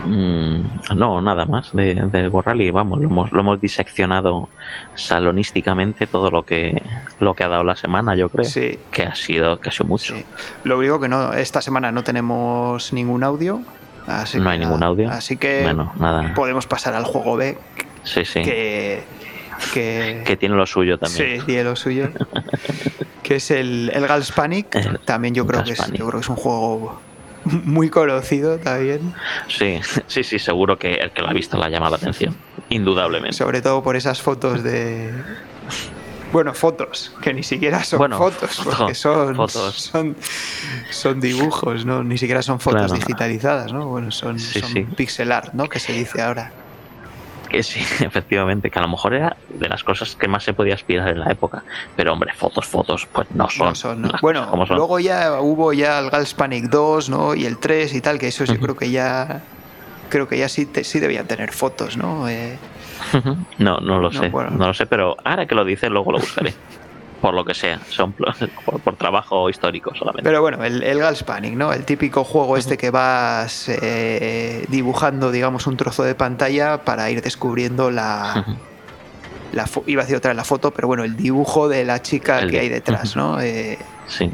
[0.05, 2.71] Mm, no, nada más del de World Rally.
[2.71, 4.49] Vamos, lo hemos, lo hemos diseccionado
[4.95, 6.81] salonísticamente todo lo que
[7.19, 8.45] lo que ha dado la semana, yo creo.
[8.45, 8.79] Sí.
[8.91, 10.15] Que ha sido, que ha sido mucho.
[10.63, 13.61] Lo único que no, esta semana no tenemos ningún audio,
[14.39, 15.09] no hay ningún audio.
[15.09, 15.75] Así que
[16.35, 17.57] podemos pasar al juego B.
[18.03, 18.41] Sí, sí.
[18.41, 19.03] Que,
[19.73, 21.39] que, que tiene lo suyo también.
[21.39, 22.09] Sí, tiene lo suyo.
[23.23, 24.73] que es el, el Gals Panic.
[24.75, 27.01] El también yo creo, que es, yo creo que es un juego
[27.43, 29.13] muy conocido también.
[29.47, 32.35] Sí, sí, sí, seguro que el que lo ha visto le ha llamado la atención.
[32.69, 33.35] Indudablemente.
[33.35, 35.11] Sobre todo por esas fotos de.
[36.31, 39.75] Bueno, fotos, que ni siquiera son Bueno, fotos, foto- porque son, fotos.
[39.75, 40.15] son,
[40.91, 42.03] son dibujos, ¿no?
[42.03, 42.93] Ni siquiera son fotos Claro.
[42.95, 43.87] digitalizadas, ¿no?
[43.87, 44.81] Bueno, son, Sí, son sí.
[44.83, 45.69] pixel art, ¿no?
[45.69, 46.51] Que se dice ahora.
[47.49, 50.73] Que sí, efectivamente, que a lo mejor era de las cosas que más se podía
[50.75, 51.63] aspirar en la época.
[51.95, 53.69] Pero hombre, fotos, fotos, pues no son.
[53.69, 54.09] No son, ¿no?
[54.09, 54.75] las Bueno, son.
[54.75, 57.35] luego ya hubo ya el Gals Panic 2, ¿no?
[57.35, 59.43] Y el 3 y tal, que esos yo creo que ya
[60.09, 62.27] creo que ya sí, te- sí debían tener fotos, ¿no?
[62.27, 62.57] Eh,
[63.57, 64.49] No, no lo No, sé, bueno.
[64.51, 66.53] no lo sé, pero ahora que lo dices, luego lo buscaré.
[67.21, 68.13] Por lo que sea, son
[68.65, 70.21] por, por trabajo histórico solamente.
[70.23, 71.73] pero bueno, el, el Gals Panic, ¿no?
[71.73, 77.23] El típico juego este que vas eh, dibujando, digamos, un trozo de pantalla para ir
[77.23, 78.45] descubriendo la,
[79.87, 82.51] iba a decir otra vez la foto, pero bueno, el dibujo de la chica El
[82.51, 83.41] que hay detrás, ¿no?
[83.41, 84.31] Eh, Sí.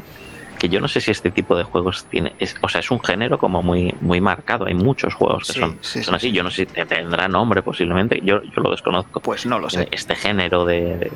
[0.64, 2.32] Que yo no sé si este tipo de juegos tiene.
[2.38, 4.64] Es, o sea, es un género como muy, muy marcado.
[4.64, 6.26] Hay muchos juegos que Sí, son, sí, son sí, así.
[6.28, 6.32] sí.
[6.32, 8.22] Yo no sé si te- tendrá nombre posiblemente.
[8.24, 9.20] Yo, yo lo desconozco.
[9.20, 9.88] pues no lo sé.
[9.90, 11.12] Este género de,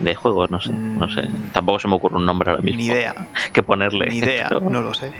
[0.00, 1.22] de juegos, no sé, no sé.
[1.22, 1.52] Mm.
[1.54, 2.76] Tampoco se me ocurre un nombre ahora mismo.
[2.82, 3.14] Ni idea,
[3.54, 4.06] Que ponerle.
[4.10, 5.10] ni idea, no lo sé.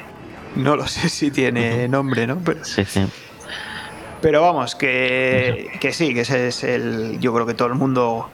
[0.54, 2.40] No lo sé si tiene nombre, ¿no?
[2.44, 3.06] Pero, Sí, sí.
[4.20, 7.18] pero vamos, que, que sí, que ese es el.
[7.20, 8.28] Yo creo que todo el mundo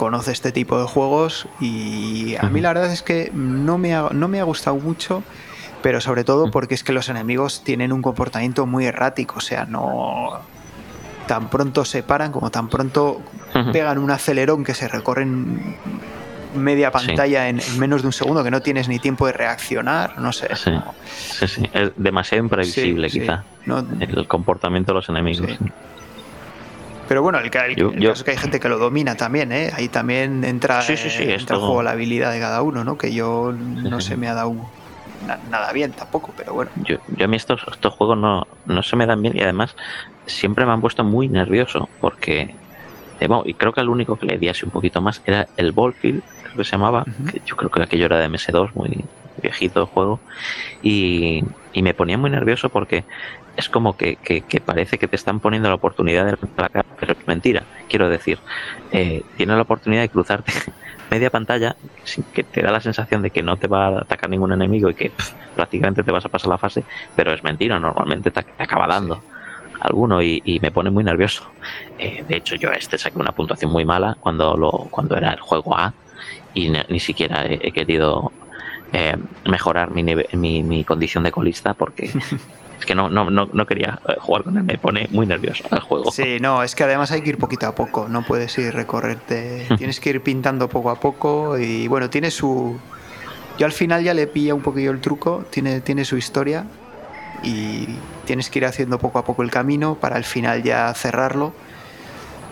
[0.00, 4.08] conoce este tipo de juegos y a mí la verdad es que no me ha,
[4.12, 5.22] no me ha gustado mucho,
[5.82, 9.66] pero sobre todo porque es que los enemigos tienen un comportamiento muy errático, o sea,
[9.66, 10.40] no
[11.26, 13.20] tan pronto se paran como tan pronto
[13.72, 15.76] pegan un acelerón que se recorren
[16.56, 20.18] media pantalla en, en menos de un segundo que no tienes ni tiempo de reaccionar,
[20.18, 20.48] no sé.
[20.56, 20.70] Sí.
[20.70, 21.70] no- Sí, sí.
[21.74, 23.44] Es demasiado imprevisible, quizá.
[23.66, 25.46] no- El comportamiento de los enemigos.
[27.10, 28.78] Pero bueno, el, ca- el- Yo- el yo- caso es que hay gente que lo
[28.78, 29.68] domina también, ¿eh?
[29.74, 32.96] Ahí también entra, Sí, en juego la habilidad de cada uno, ¿no?
[32.96, 34.54] Que yo no se me ha dado
[35.26, 36.70] na- nada bien tampoco, pero bueno.
[36.76, 39.74] Yo, yo a mí estos, estos juegos no, no se me dan bien y además
[40.24, 42.42] siempre me han puesto muy nervioso porque,
[43.18, 45.48] eh, bueno, y creo que el único que le di así un poquito más era
[45.56, 49.04] el Ballfield, creo que se llamaba, que yo creo que aquello era de MS2, muy
[49.42, 50.22] viejito el juego,
[50.80, 51.42] y,
[51.72, 53.04] y me ponía muy nervioso porque
[53.56, 57.12] es como que, que- parece que te están poniendo la oportunidad de la cara, pero
[57.12, 57.64] es mentira.
[57.88, 58.38] Quiero decir,
[58.92, 60.52] eh, tienes la oportunidad de cruzarte
[61.10, 61.76] media pantalla
[62.32, 64.94] que te da la sensación de que no te va a atacar ningún enemigo y
[64.94, 65.12] que
[65.54, 66.84] prácticamente te vas a pasar la fase,
[67.16, 69.22] pero es mentira, normalmente te, acaba dando
[69.80, 71.50] alguno y, me pone muy nervioso.
[71.98, 75.32] Eh, de hecho, yo a este saqué una puntuación muy mala cuando lo cuando era
[75.32, 75.92] el juego A
[76.54, 78.32] y ni, siquiera he querido
[78.92, 82.06] eh, mejorar mi, mi, mi condición de colista porque
[82.80, 85.64] es que no, no, no, no quería eh, jugar con él, me pone muy nervioso
[85.70, 86.10] el juego.
[86.10, 89.66] Sí, no, es que además hay que ir poquito a poco, no puedes ir recorrerte,
[89.78, 92.78] tienes que ir pintando poco a poco y bueno, tiene su...
[93.58, 96.64] Yo al final ya le pilla un poquillo el truco, tiene, tiene su historia
[97.42, 97.86] y
[98.24, 101.52] tienes que ir haciendo poco a poco el camino para al final ya cerrarlo.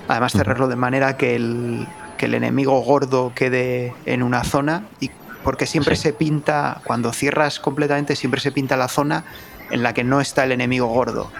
[0.06, 1.86] Además cerrarlo de manera que el,
[2.18, 5.10] que el enemigo gordo quede en una zona y
[5.48, 6.02] porque siempre Sí.
[6.02, 9.24] se pinta, cuando cierras completamente, siempre se pinta la zona
[9.70, 11.30] en la que no está el enemigo gordo.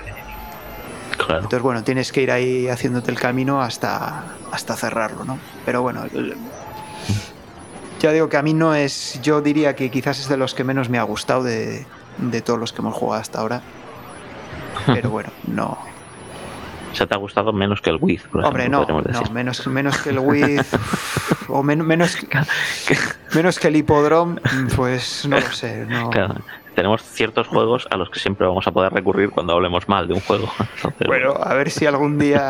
[1.19, 1.35] Claro.
[1.43, 5.39] Entonces, bueno, tienes que ir ahí haciéndote el camino hasta, hasta cerrarlo, ¿no?
[5.67, 6.05] Pero bueno,
[8.01, 10.65] ya digo que a mí no es, yo diría que quizás es de los que
[10.65, 11.85] menos me ha gustado de,
[12.17, 13.61] de todos los que hemos jugado hasta ahora.
[14.87, 15.77] Pero bueno, no.
[16.93, 18.19] ¿Se te ha gustado menos que el Wii?
[18.33, 20.59] por Hombre, ejemplo, no, menos, menos que el Wii
[21.49, 22.17] o men- menos,
[23.35, 24.41] menos que el Hippodrome,
[24.75, 25.87] pues no lo sé.
[25.87, 26.11] No.
[26.11, 26.35] Claro,
[26.75, 30.15] tenemos ciertos juegos a los que siempre vamos a poder recurrir cuando hablemos mal de
[30.15, 30.51] un juego.
[30.77, 32.49] Entonces, Bueno, a ver si algún día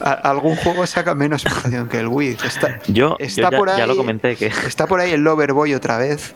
[0.00, 2.38] a- algún juego saca menos puntuación que el Wii.
[2.44, 6.34] Está, yo, ya, por ya lo comenté que Está por ahí el Loverboy otra vez.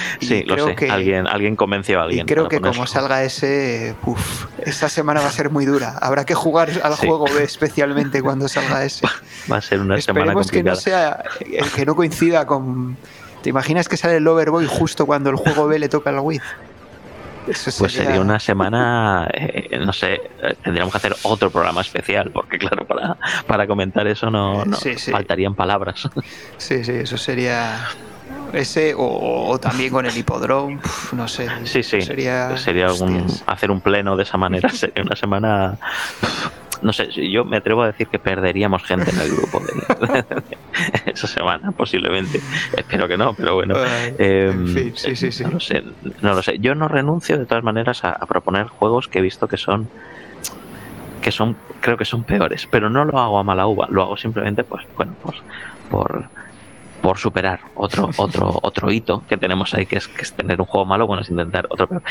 [0.20, 0.74] Sí, lo sé.
[0.76, 2.26] que- alguien, alguien convenció a Y alguien.
[2.26, 5.96] creo que como salga ese, uf, esta semana va a ser muy dura.
[6.00, 7.06] Habrá que jugar al Sí.
[7.06, 9.06] juego B especialmente cuando salga ese.
[9.50, 11.22] va a ser una semana Esperemos que no complicada.
[11.22, 12.96] sea, eh, que no coincida con.
[13.42, 16.40] ¿Te imaginas que sale el Loverboy justo cuando el juego B le toca al Wii?
[17.46, 22.32] Eso Pues sería una semana, eh, no sé, eh, tendríamos que hacer otro programa especial,
[22.32, 25.12] porque claro, para, para comentar eso no, no- Sí, sí.
[25.12, 26.08] faltarían palabras.
[26.58, 27.86] Sí, sí, eso sería.
[28.52, 31.48] Ese o, o también con el hipodrome, uf, no sé.
[31.64, 33.44] Sí, sí, Sería, sería algún, hostias.
[33.46, 35.78] hacer un pleno de esa manera, sería una semana...
[36.82, 40.24] No sé, yo me atrevo a decir que perderíamos gente en el grupo de,
[41.06, 42.40] esa semana, posiblemente.
[42.76, 43.74] Espero que no, pero bueno.
[44.18, 45.44] Eh, en fin, sí, sí, sí.
[45.44, 45.82] No lo sé,
[46.20, 46.58] no lo sé.
[46.58, 49.88] Yo no renuncio de todas maneras a, a proponer juegos que he visto que son
[51.26, 54.16] que son, creo que son peores, pero no lo hago a mala uva, lo hago
[54.16, 55.36] simplemente, pues, bueno, pues,
[55.90, 56.28] por,
[57.02, 60.66] por superar otro, otro, otro hito que tenemos ahí, que es, que es tener un
[60.66, 62.02] juego malo, bueno, es intentar otro peor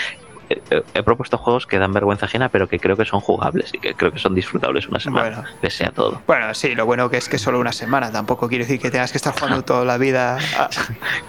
[0.50, 3.93] he, propuesto juegos que dan vergüenza ajena, pero que creo que son jugables y que
[3.93, 6.21] creo que son disfrutables una semana, pese a todo.
[6.28, 9.12] Bueno, sí, lo bueno que es que solo una semana, tampoco quiere decir que tengas
[9.12, 10.38] que estar jugando toda la vida.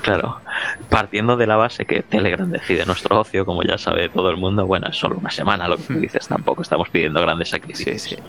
[0.03, 0.41] claro,
[0.89, 4.67] partiendo de la base que Telegram decide nuestro ocio, como ya sabe todo el mundo,
[4.67, 8.03] bueno, es solo una semana lo que tú dices, tampoco estamos pidiendo grandes sacrificios.
[8.03, 8.23] Sí, sí.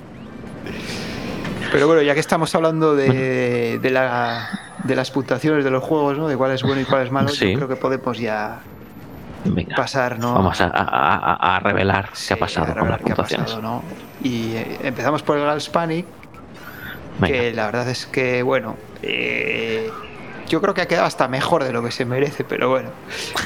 [1.72, 6.18] Pero bueno, ya que estamos hablando de, de, la, de las puntuaciones de los juegos,
[6.18, 6.28] ¿no?
[6.28, 8.60] de cuál es bueno y cuál es malo, yo creo que podemos ya
[9.76, 10.34] pasar, ¿no?
[10.34, 13.58] Vamos a, revelar qué ha pasado con las puntuaciones.
[14.24, 16.06] Y eh, empezamos por el Gals Panic,
[17.24, 19.90] que la verdad es que, bueno, eh,
[20.48, 22.90] yo creo que ha quedado hasta mejor de lo que se merece, pero bueno,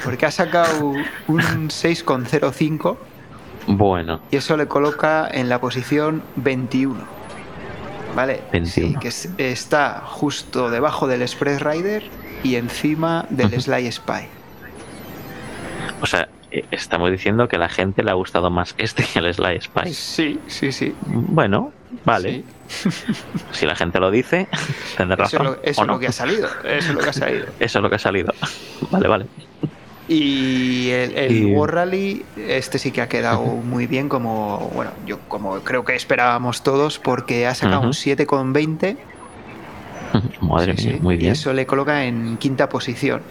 [0.04, 0.94] porque ha sacado
[1.28, 1.40] un
[1.70, 2.98] 6,05.
[3.68, 4.22] Bueno.
[4.32, 7.21] Y eso le coloca en la posición 21.
[8.16, 8.42] ¿Vale?
[8.52, 9.00] 21.
[9.00, 12.04] que está justo debajo del Express Rider
[12.44, 14.28] y encima del Sly Spy.
[16.02, 19.20] O sea, eh, estamos diciendo que a la gente le ha gustado más este que
[19.20, 19.94] el Sly Spy.
[19.94, 20.94] Sí, sí, sí.
[21.06, 21.72] Bueno,
[22.04, 22.44] vale.
[23.52, 24.48] si la gente lo dice,
[24.98, 25.58] tendrá razón.
[25.64, 26.50] Eso, es lo que ha salido.
[26.64, 27.46] Eso es lo que ha salido.
[27.60, 28.34] eso es lo que ha salido.
[28.90, 29.26] Vale, vale.
[30.08, 35.60] Y el, War Rally, este sí que ha quedado muy bien, como bueno, yo como
[35.60, 38.98] creo que esperábamos todos, porque ha sacado un 7,20.
[40.42, 41.30] Madre mía, muy bien.
[41.30, 43.22] Y eso le coloca en quinta posición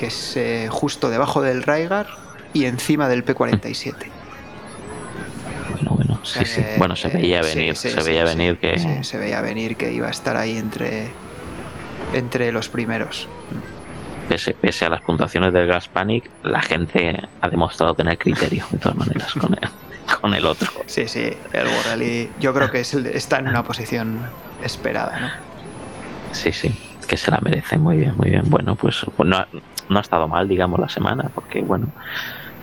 [0.00, 2.06] que es eh, justo debajo del Raigar
[2.54, 3.94] y encima del P47.
[5.74, 6.62] Bueno, bueno, sí, sí.
[6.78, 9.04] Bueno, se veía venir, se veía venir que...
[9.04, 11.08] se veía venir que iba a estar ahí entre,
[12.14, 13.28] entre los primeros.
[14.30, 18.78] Pese, pese, a las puntuaciones del Gas Panic, la gente ha demostrado tener criterio, de
[18.78, 19.68] todas maneras, con el,
[20.20, 20.70] con el otro.
[20.86, 24.20] Sí, sí, el Rally yo creo que es está en una posición
[24.62, 25.28] esperada, ¿no?
[26.30, 26.72] Sí, sí,
[27.08, 28.44] que se la merece, muy bien, muy bien.
[28.46, 29.44] Bueno, pues, pues no,
[29.88, 31.88] no ha estado mal, digamos, la semana, porque bueno,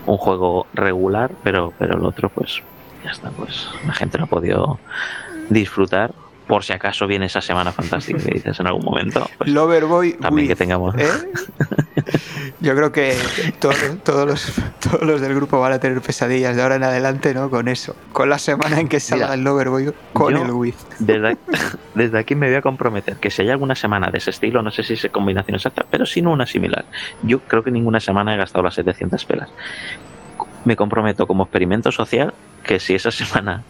[0.05, 2.63] un juego regular, pero, pero el otro, pues
[3.03, 4.79] ya está, pues la gente no ha podido
[5.49, 6.13] disfrutar.
[6.47, 9.29] Por si acaso viene esa semana fantástica que dices en algún momento.
[9.37, 10.13] Pues, Loverboy.
[10.13, 10.95] También que tengamos.
[10.95, 11.07] ¿eh?
[12.59, 13.15] Yo creo que
[13.59, 17.33] todos, todos, los, todos los del grupo van a tener pesadillas de ahora en adelante,
[17.33, 17.49] ¿no?
[17.49, 17.95] Con eso.
[18.13, 20.75] Con la semana en que salga el Loverboy con el With.
[20.99, 24.71] Desde, aquí me voy a comprometer que si hay alguna semana de ese estilo, no
[24.71, 26.85] sé si es combinación exacta, pero si no una similar.
[27.23, 29.49] Yo creo que ninguna semana he gastado las 700 pelas.
[30.65, 32.33] Me comprometo como experimento social
[32.63, 33.63] que si esa semana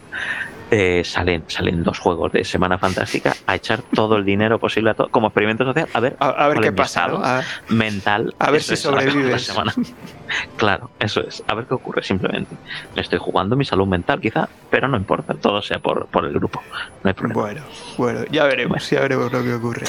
[0.70, 4.94] eh, salen, salen dos juegos de Semana Fantástica a echar todo el dinero posible a
[4.94, 9.38] todo, como experimento social, a ver, a, ver qué pasa, mental, a ver si sobrevive
[9.38, 9.72] semana.
[10.56, 12.54] claro, eso es, a ver qué ocurre simplemente.
[12.94, 16.34] Me estoy jugando mi salud mental quizá, pero no importa, todo sea por, por el
[16.34, 16.62] grupo,
[17.02, 17.40] no hay problema.
[17.40, 17.62] Bueno,
[17.96, 19.86] bueno, ya veremos, ya veremos lo que ocurre.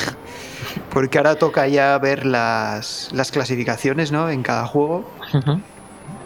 [0.91, 4.29] Porque ahora toca ya ver las, las clasificaciones, ¿no?
[4.29, 5.09] En cada juego.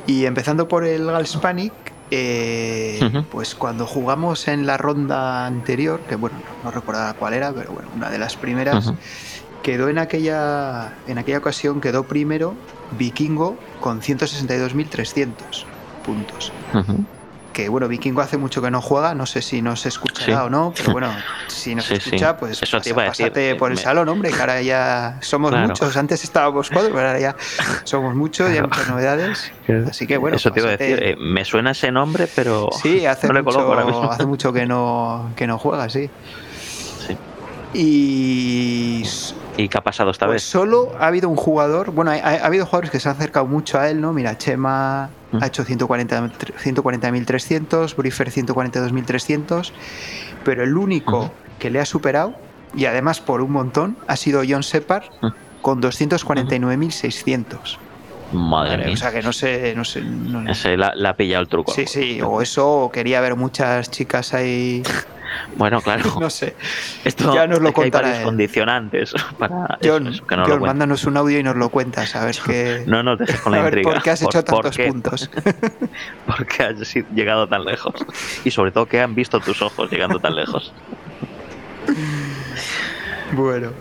[0.05, 1.73] Y empezando por el Galspanic,
[2.11, 7.71] eh, pues cuando jugamos en la ronda anterior, que bueno, no, recuerdo cuál era, pero
[7.71, 8.93] bueno, una de las primeras,
[9.61, 12.55] quedó en aquella, en aquella ocasión, quedó primero
[12.97, 15.31] Vikingo con 162.300
[16.05, 16.51] puntos
[17.53, 20.73] que bueno, Vikingo hace mucho que no juega, no sé si nos escuchará o no,
[20.75, 21.09] pero bueno,
[21.47, 24.61] si nos escucha, pues Eso te iba a decir, por el salón, hombre, que ahora
[24.61, 27.35] ya somos muchos, antes estábamos cuatro, pero ahora ya
[27.85, 29.51] somos muchos, y hay muchas novedades,
[29.87, 30.35] así que bueno.
[30.35, 34.25] Eso te iba a decir, eh, me suena ese nombre, pero sí, hace, mucho, hace
[34.25, 36.09] mucho que no, que no juega, sí.
[37.07, 37.17] Sí.
[37.73, 39.03] Y
[39.57, 40.43] ¿Y qué ha pasado esta pues vez?
[40.43, 43.89] Solo ha habido un jugador, bueno, ha, habido jugadores que se han acercado mucho a
[43.89, 44.13] él, ¿no?
[44.13, 45.09] Mira, Chema
[45.41, 47.11] ha hecho 140.300, 140
[47.95, 49.71] Briefer 142.300,
[50.43, 52.35] pero el único que le ha superado,
[52.75, 55.09] y además por un montón, ha sido John Separ
[55.61, 57.77] con 249.600.
[58.33, 58.93] Madre mía.
[58.93, 59.73] O sea que no sé.
[59.75, 60.03] No sé
[60.49, 61.71] Ese la, ha pillado el truco.
[61.71, 64.81] Sí, sí, o eso, o quería ver muchas chicas ahí
[65.55, 66.03] bueno, claro.
[66.19, 66.55] no sé.
[67.03, 68.19] Esto ya nos lo contará.
[68.19, 72.35] Hay condicionantes para John, que no mándanos un audio y nos lo cuentas, a ver
[72.45, 72.83] qué.
[72.93, 73.91] No nos dejes con la intriga.
[73.91, 75.29] ¿Por qué has hecho tantos puntos?
[76.25, 77.93] ¿Por qué has llegado tan lejos?
[78.43, 80.73] Y sobre todo, ¿qué han visto tus ojos llegando tan lejos?
[83.31, 83.71] Bueno.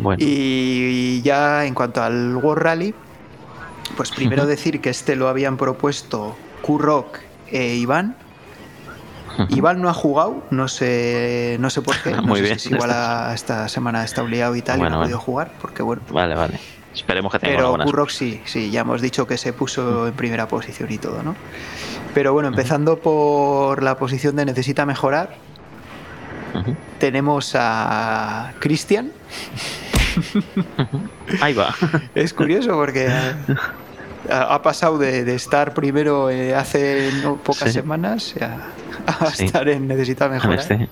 [0.00, 0.22] bueno.
[0.22, 2.94] Y ya en cuanto al World Rally,
[3.96, 7.18] pues primero decir que este lo habían propuesto Kurok
[7.50, 8.16] e Iván
[9.50, 12.14] Iván no ha jugado, no sé, no sé por qué.
[12.22, 12.58] Muy bien.
[12.58, 12.90] Si igual
[13.34, 16.02] esta semana está obligado y tal y no ha podido jugar, porque bueno.
[16.10, 16.58] Vale, vale.
[16.94, 20.48] Esperemos que tenga Pero Kurrock sí, sí, ya hemos dicho que se puso en primera
[20.48, 21.36] posición y todo, ¿no?
[22.14, 25.36] Pero bueno, empezando por la posición de necesita mejorar,
[26.98, 29.12] tenemos a Cristian.
[31.40, 31.74] Ahí va.
[32.14, 33.08] Es curioso porque
[34.30, 37.10] ha, pasado de, estar primero eh, hace
[37.44, 38.70] pocas semanas a,
[39.38, 40.58] estar en necesita mejorar.
[40.58, 40.88] Este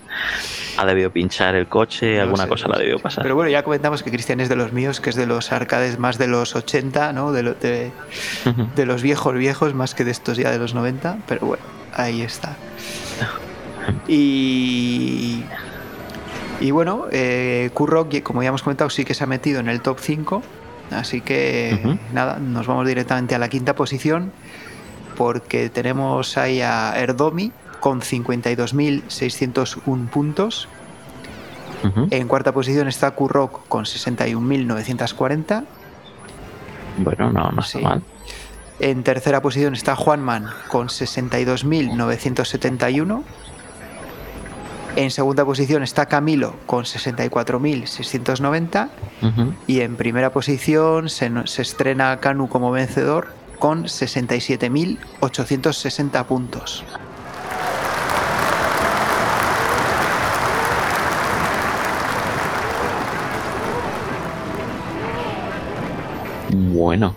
[0.76, 3.22] ha debido pinchar el coche, alguna cosa la debió pasar.
[3.22, 5.98] Pero bueno, ya comentamos que Cristian es de los míos, que es de los arcades
[5.98, 7.32] más de los 80, ¿no?
[7.32, 11.18] De, de, los viejos viejos, más que de estos ya de los 90.
[11.26, 12.56] Pero bueno, ahí está.
[14.08, 15.44] Y.
[16.58, 19.80] Y bueno, eh, Kurro, como ya hemos comentado, sí que se ha metido en el
[19.80, 20.42] top 5.
[20.90, 24.32] Así que nada, nos vamos directamente a la quinta posición
[25.16, 27.52] porque tenemos ahí a Erdomi
[27.86, 30.66] con 52.601 puntos.
[32.10, 35.64] En cuarta posición está Kurok con 61.940.
[36.98, 38.02] Bueno, no, no está mal.
[38.80, 43.22] En tercera posición está Juanman con 62.971.
[44.96, 48.88] En segunda posición está Camilo con 64.690.
[49.68, 53.28] Y en primera posición se, se estrena Kanu como vencedor
[53.60, 56.84] con 67.860 puntos.
[66.76, 67.14] Bueno,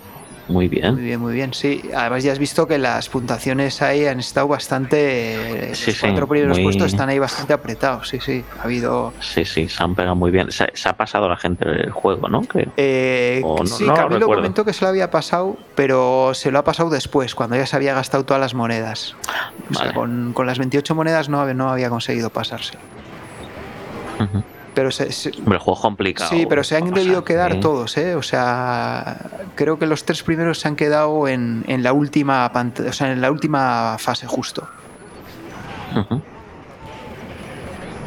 [0.47, 0.95] muy bien.
[0.95, 1.81] Muy bien, muy bien, sí.
[1.95, 5.75] Además ya has visto que las puntuaciones ahí han estado bastante...
[5.75, 8.43] Sí, los cuatro primeros puestos están ahí bastante apretados, sí, sí.
[8.59, 9.13] Ha habido...
[9.19, 10.51] Sí, sí, se han pegado muy bien.
[10.51, 12.41] Se, ha pasado la gente el juego, ¿no?
[12.77, 17.35] Eh, sí, Camilo comentó que se lo había pasado, pero se lo ha pasado después,
[17.35, 19.15] cuando ya se había gastado todas las monedas.
[19.69, 22.77] O sea, con, las 28 monedas no, no había conseguido pasarse.
[24.79, 26.29] Pero se, el juego complicado.
[26.29, 28.15] Sí, pero se han debido quedar todos, ¿eh?
[28.15, 29.17] O sea,
[29.55, 33.19] creo que los tres primeros se han quedado en, en la última o sea, en
[33.19, 34.69] la última fase justo.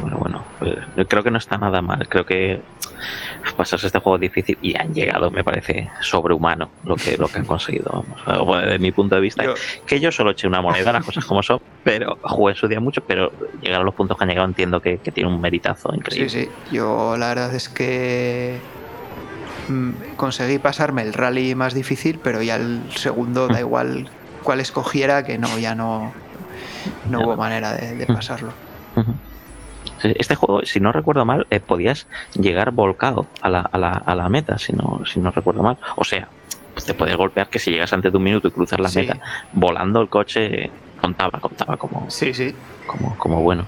[0.01, 2.09] Bueno, bueno, pues, creo que no está nada mal.
[2.09, 2.63] Creo que
[3.55, 7.45] pasarse este juego difícil y han llegado, me parece sobrehumano lo que, lo que han
[7.45, 8.05] conseguido.
[8.25, 8.63] Vamos.
[8.63, 9.43] Desde mi punto de vista,
[9.85, 13.01] que yo solo eché una moneda, las cosas como son, pero jugué su día mucho,
[13.01, 13.31] pero
[13.61, 16.29] llegar a los puntos que han llegado entiendo que, tiene un meritazo increíble.
[16.29, 18.57] Sí, sí, yo la verdad es que
[19.67, 24.09] mm, conseguí pasarme el rally más difícil, pero ya el segundo da igual
[24.43, 26.13] cuál escogiera, que no, ya no,
[27.09, 28.53] no hubo manera de, pasarlo.
[30.03, 34.15] Este juego, si no recuerdo mal, eh, podías llegar volcado a la, a, la, a
[34.15, 35.77] la meta, si no, si no recuerdo mal.
[35.95, 36.27] O sea,
[36.85, 39.19] te podías golpear que si llegas antes de un minuto y cruzas la meta,
[39.53, 42.53] volando el coche contaba, contaba como, sí, sí.
[42.87, 43.65] como, como bueno.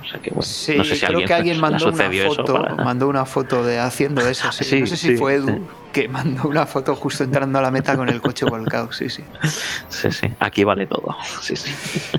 [0.00, 3.08] O sea que, bueno, no sé si creo alguien, que alguien mandó una, foto, mandó
[3.08, 4.50] una foto de haciendo eso.
[4.52, 4.80] Sí.
[4.80, 8.08] no sé si fue Edu que mandó una foto justo entrando a la meta con
[8.08, 8.92] el coche volcado.
[8.92, 9.24] Sí, sí.
[9.88, 10.28] Sí, sí.
[10.38, 11.16] Aquí vale todo.
[11.40, 11.72] Sí, sí.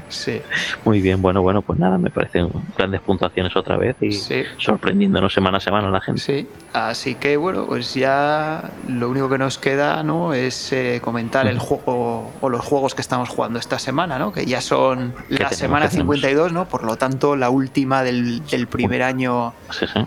[0.09, 0.41] sí.
[0.85, 1.21] Muy bien.
[1.21, 4.11] Bueno, bueno, pues nada, me parecen grandes puntuaciones otra vez y
[4.57, 6.21] sorprendiéndonos semana a semana la gente.
[6.21, 6.47] Sí.
[6.73, 10.33] Así que bueno, pues ya lo único que nos queda, ¿no?
[10.33, 14.31] Es eh, comentar el juego o los juegos que estamos jugando esta semana, ¿no?
[14.31, 16.67] Que ya son la semana 52, ¿no?
[16.67, 19.53] Por lo tanto, la última del, del primer año.
[19.71, 20.05] Sí, sí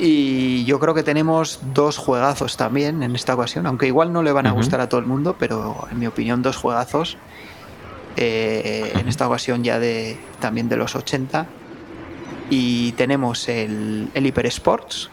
[0.00, 4.32] y yo creo que tenemos dos juegazos también en esta ocasión, aunque igual no le
[4.32, 7.18] van a gustar a todo el mundo, pero en mi opinión dos juegazos.
[8.16, 11.46] Eh, en esta ocasión ya de también de los 80.
[12.50, 15.10] Y tenemos el, el Hyper Sports,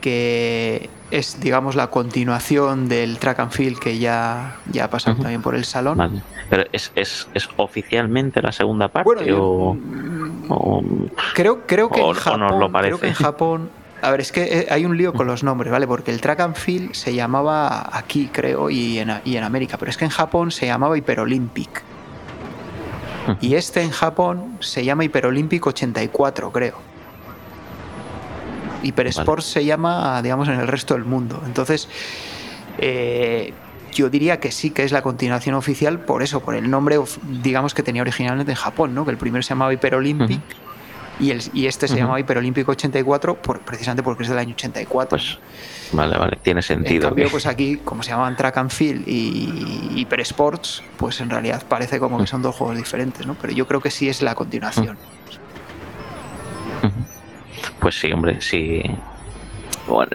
[0.00, 5.42] que es, digamos, la continuación del track and field que ya, ya ha pasado también
[5.42, 6.22] por el salón.
[6.48, 9.76] Pero es, es, es, oficialmente la segunda parte o,
[11.34, 13.70] creo, creo que en Japón, creo que en Japón
[14.00, 15.86] a ver, es que eh, hay un lío con los nombres, ¿vale?
[15.86, 19.90] Porque el track and field se llamaba aquí, creo, y en, y en América, pero
[19.90, 21.82] es que en Japón se llamaba Hyper Olympic.
[23.40, 26.76] Y este en Japón se llama Hyper Olympic 84, creo.
[28.82, 31.42] Hyper Sports se llama, digamos, en el resto del mundo.
[31.44, 31.88] Entonces,
[32.78, 33.52] eh,
[33.98, 36.98] yo diría que sí que es la continuación oficial por eso, por el nombre,
[37.42, 39.04] digamos, que tenía originalmente en Japón, ¿no?
[39.04, 40.40] Que el primero se llamaba Hyper Olympic.
[41.18, 44.54] Y, el, y este se llamaba Hyper Olympic 84 por, precisamente porque es del año
[44.54, 45.08] 84.
[45.08, 45.38] Pues,
[45.90, 47.08] vale, vale, tiene sentido.
[47.08, 51.28] En cambio, pues aquí, como se llamaban Track and Field y Hyper Sports, pues en
[51.28, 53.34] realidad parece como que son dos juegos diferentes, ¿no?
[53.34, 54.96] Pero yo creo que sí es la continuación.
[57.80, 58.80] Pues sí, hombre, sí.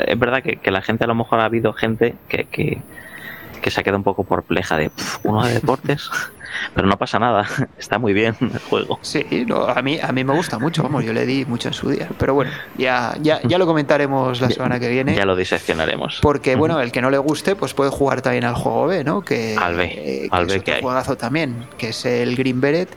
[0.05, 2.81] es verdad que, la gente a lo mejor ha habido gente que, que,
[3.72, 4.91] se ha quedado un poco perpleja de
[5.24, 6.09] uno de deportes,
[6.76, 7.47] pero no pasa nada,
[7.78, 8.99] está muy bien el juego.
[9.01, 9.26] Sí,
[9.68, 12.09] a, mí, a mí me gusta mucho, vamos, yo le di mucho en su día.
[12.18, 15.16] Pero bueno, ya, ya, ya lo comentaremos la semana que viene.
[15.16, 16.20] Ya lo diseccionaremos.
[16.22, 19.22] Porque, bueno, el que no le guste, pues puede jugar también al juego B, ¿no?
[19.22, 20.82] Que, al B, al B que hay.
[20.82, 22.89] juegazo también, que es el Green Beret.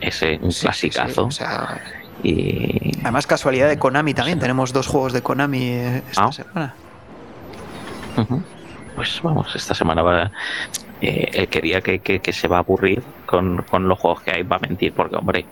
[0.00, 1.26] Ese, un clasicazo.
[1.26, 1.80] o sea,
[2.22, 2.98] y...
[3.02, 4.38] Además, casualidad de Konami también.
[4.38, 6.32] Tenemos dos juegos de Konami eh, esta ah.
[6.32, 6.74] semana.
[8.94, 10.30] Pues vamos, esta semana va.
[11.00, 14.42] Eh, él quería que, que, se va a aburrir con, con, los juegos que hay,
[14.42, 15.46] va a mentir, porque, hombre,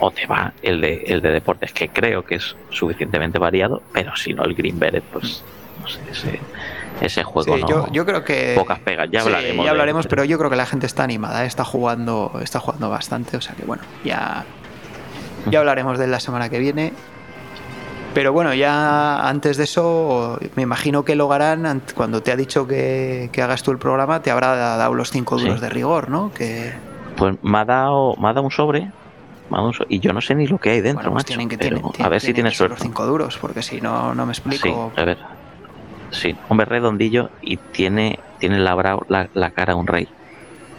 [0.00, 4.16] o te va el de, el de deportes, que creo que es suficientemente variado, pero
[4.16, 5.44] si no, el Green Beret, pues
[5.80, 6.40] no sé, ese,
[7.00, 7.92] ese juego no.
[7.92, 8.54] Yo, creo que.
[8.56, 9.64] Pocas pegas, ya hablaremos.
[9.64, 13.36] Ya hablaremos, pero yo creo que la gente está animada, está jugando, está jugando bastante,
[13.36, 14.44] o sea que, bueno, ya
[15.48, 16.92] ya hablaremos de la semana que viene.
[18.14, 22.66] Pero bueno, ya antes de eso, me imagino que lo harán cuando te ha dicho
[22.66, 26.32] que, hagas tú el programa, te habrá dado los cinco duros de rigor, ¿no?
[26.32, 26.72] Que...
[27.16, 28.90] Pues me ha dado, me ha dado un sobre.
[29.88, 31.56] y yo no sé ni lo que hay dentro, pues Tienen que,
[32.02, 32.74] a ver si tienes suerte.
[32.74, 34.92] Los cinco duros, porque si no, no me explico.
[34.94, 35.18] Sí, a ver.
[36.10, 40.08] Sí, hombre redondillo y tiene, tiene labrado la, la cara un rey.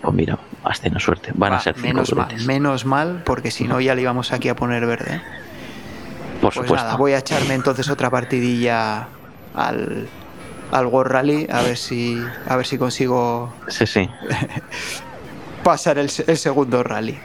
[0.02, 1.32] Pues mira, has tenido suerte.
[1.36, 4.50] Van a ser cinco menos mal, menos mal, porque si no ya le íbamos aquí
[4.50, 5.22] a poner verde.
[6.42, 6.98] Por pues supuesto.
[6.98, 9.08] voy a echarme entonces otra partidilla
[9.54, 10.08] al,
[10.72, 14.10] al World Rally a ver si a ver si consigo sí, sí.
[15.64, 17.20] pasar el, el segundo rally.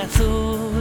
[0.00, 0.79] Azul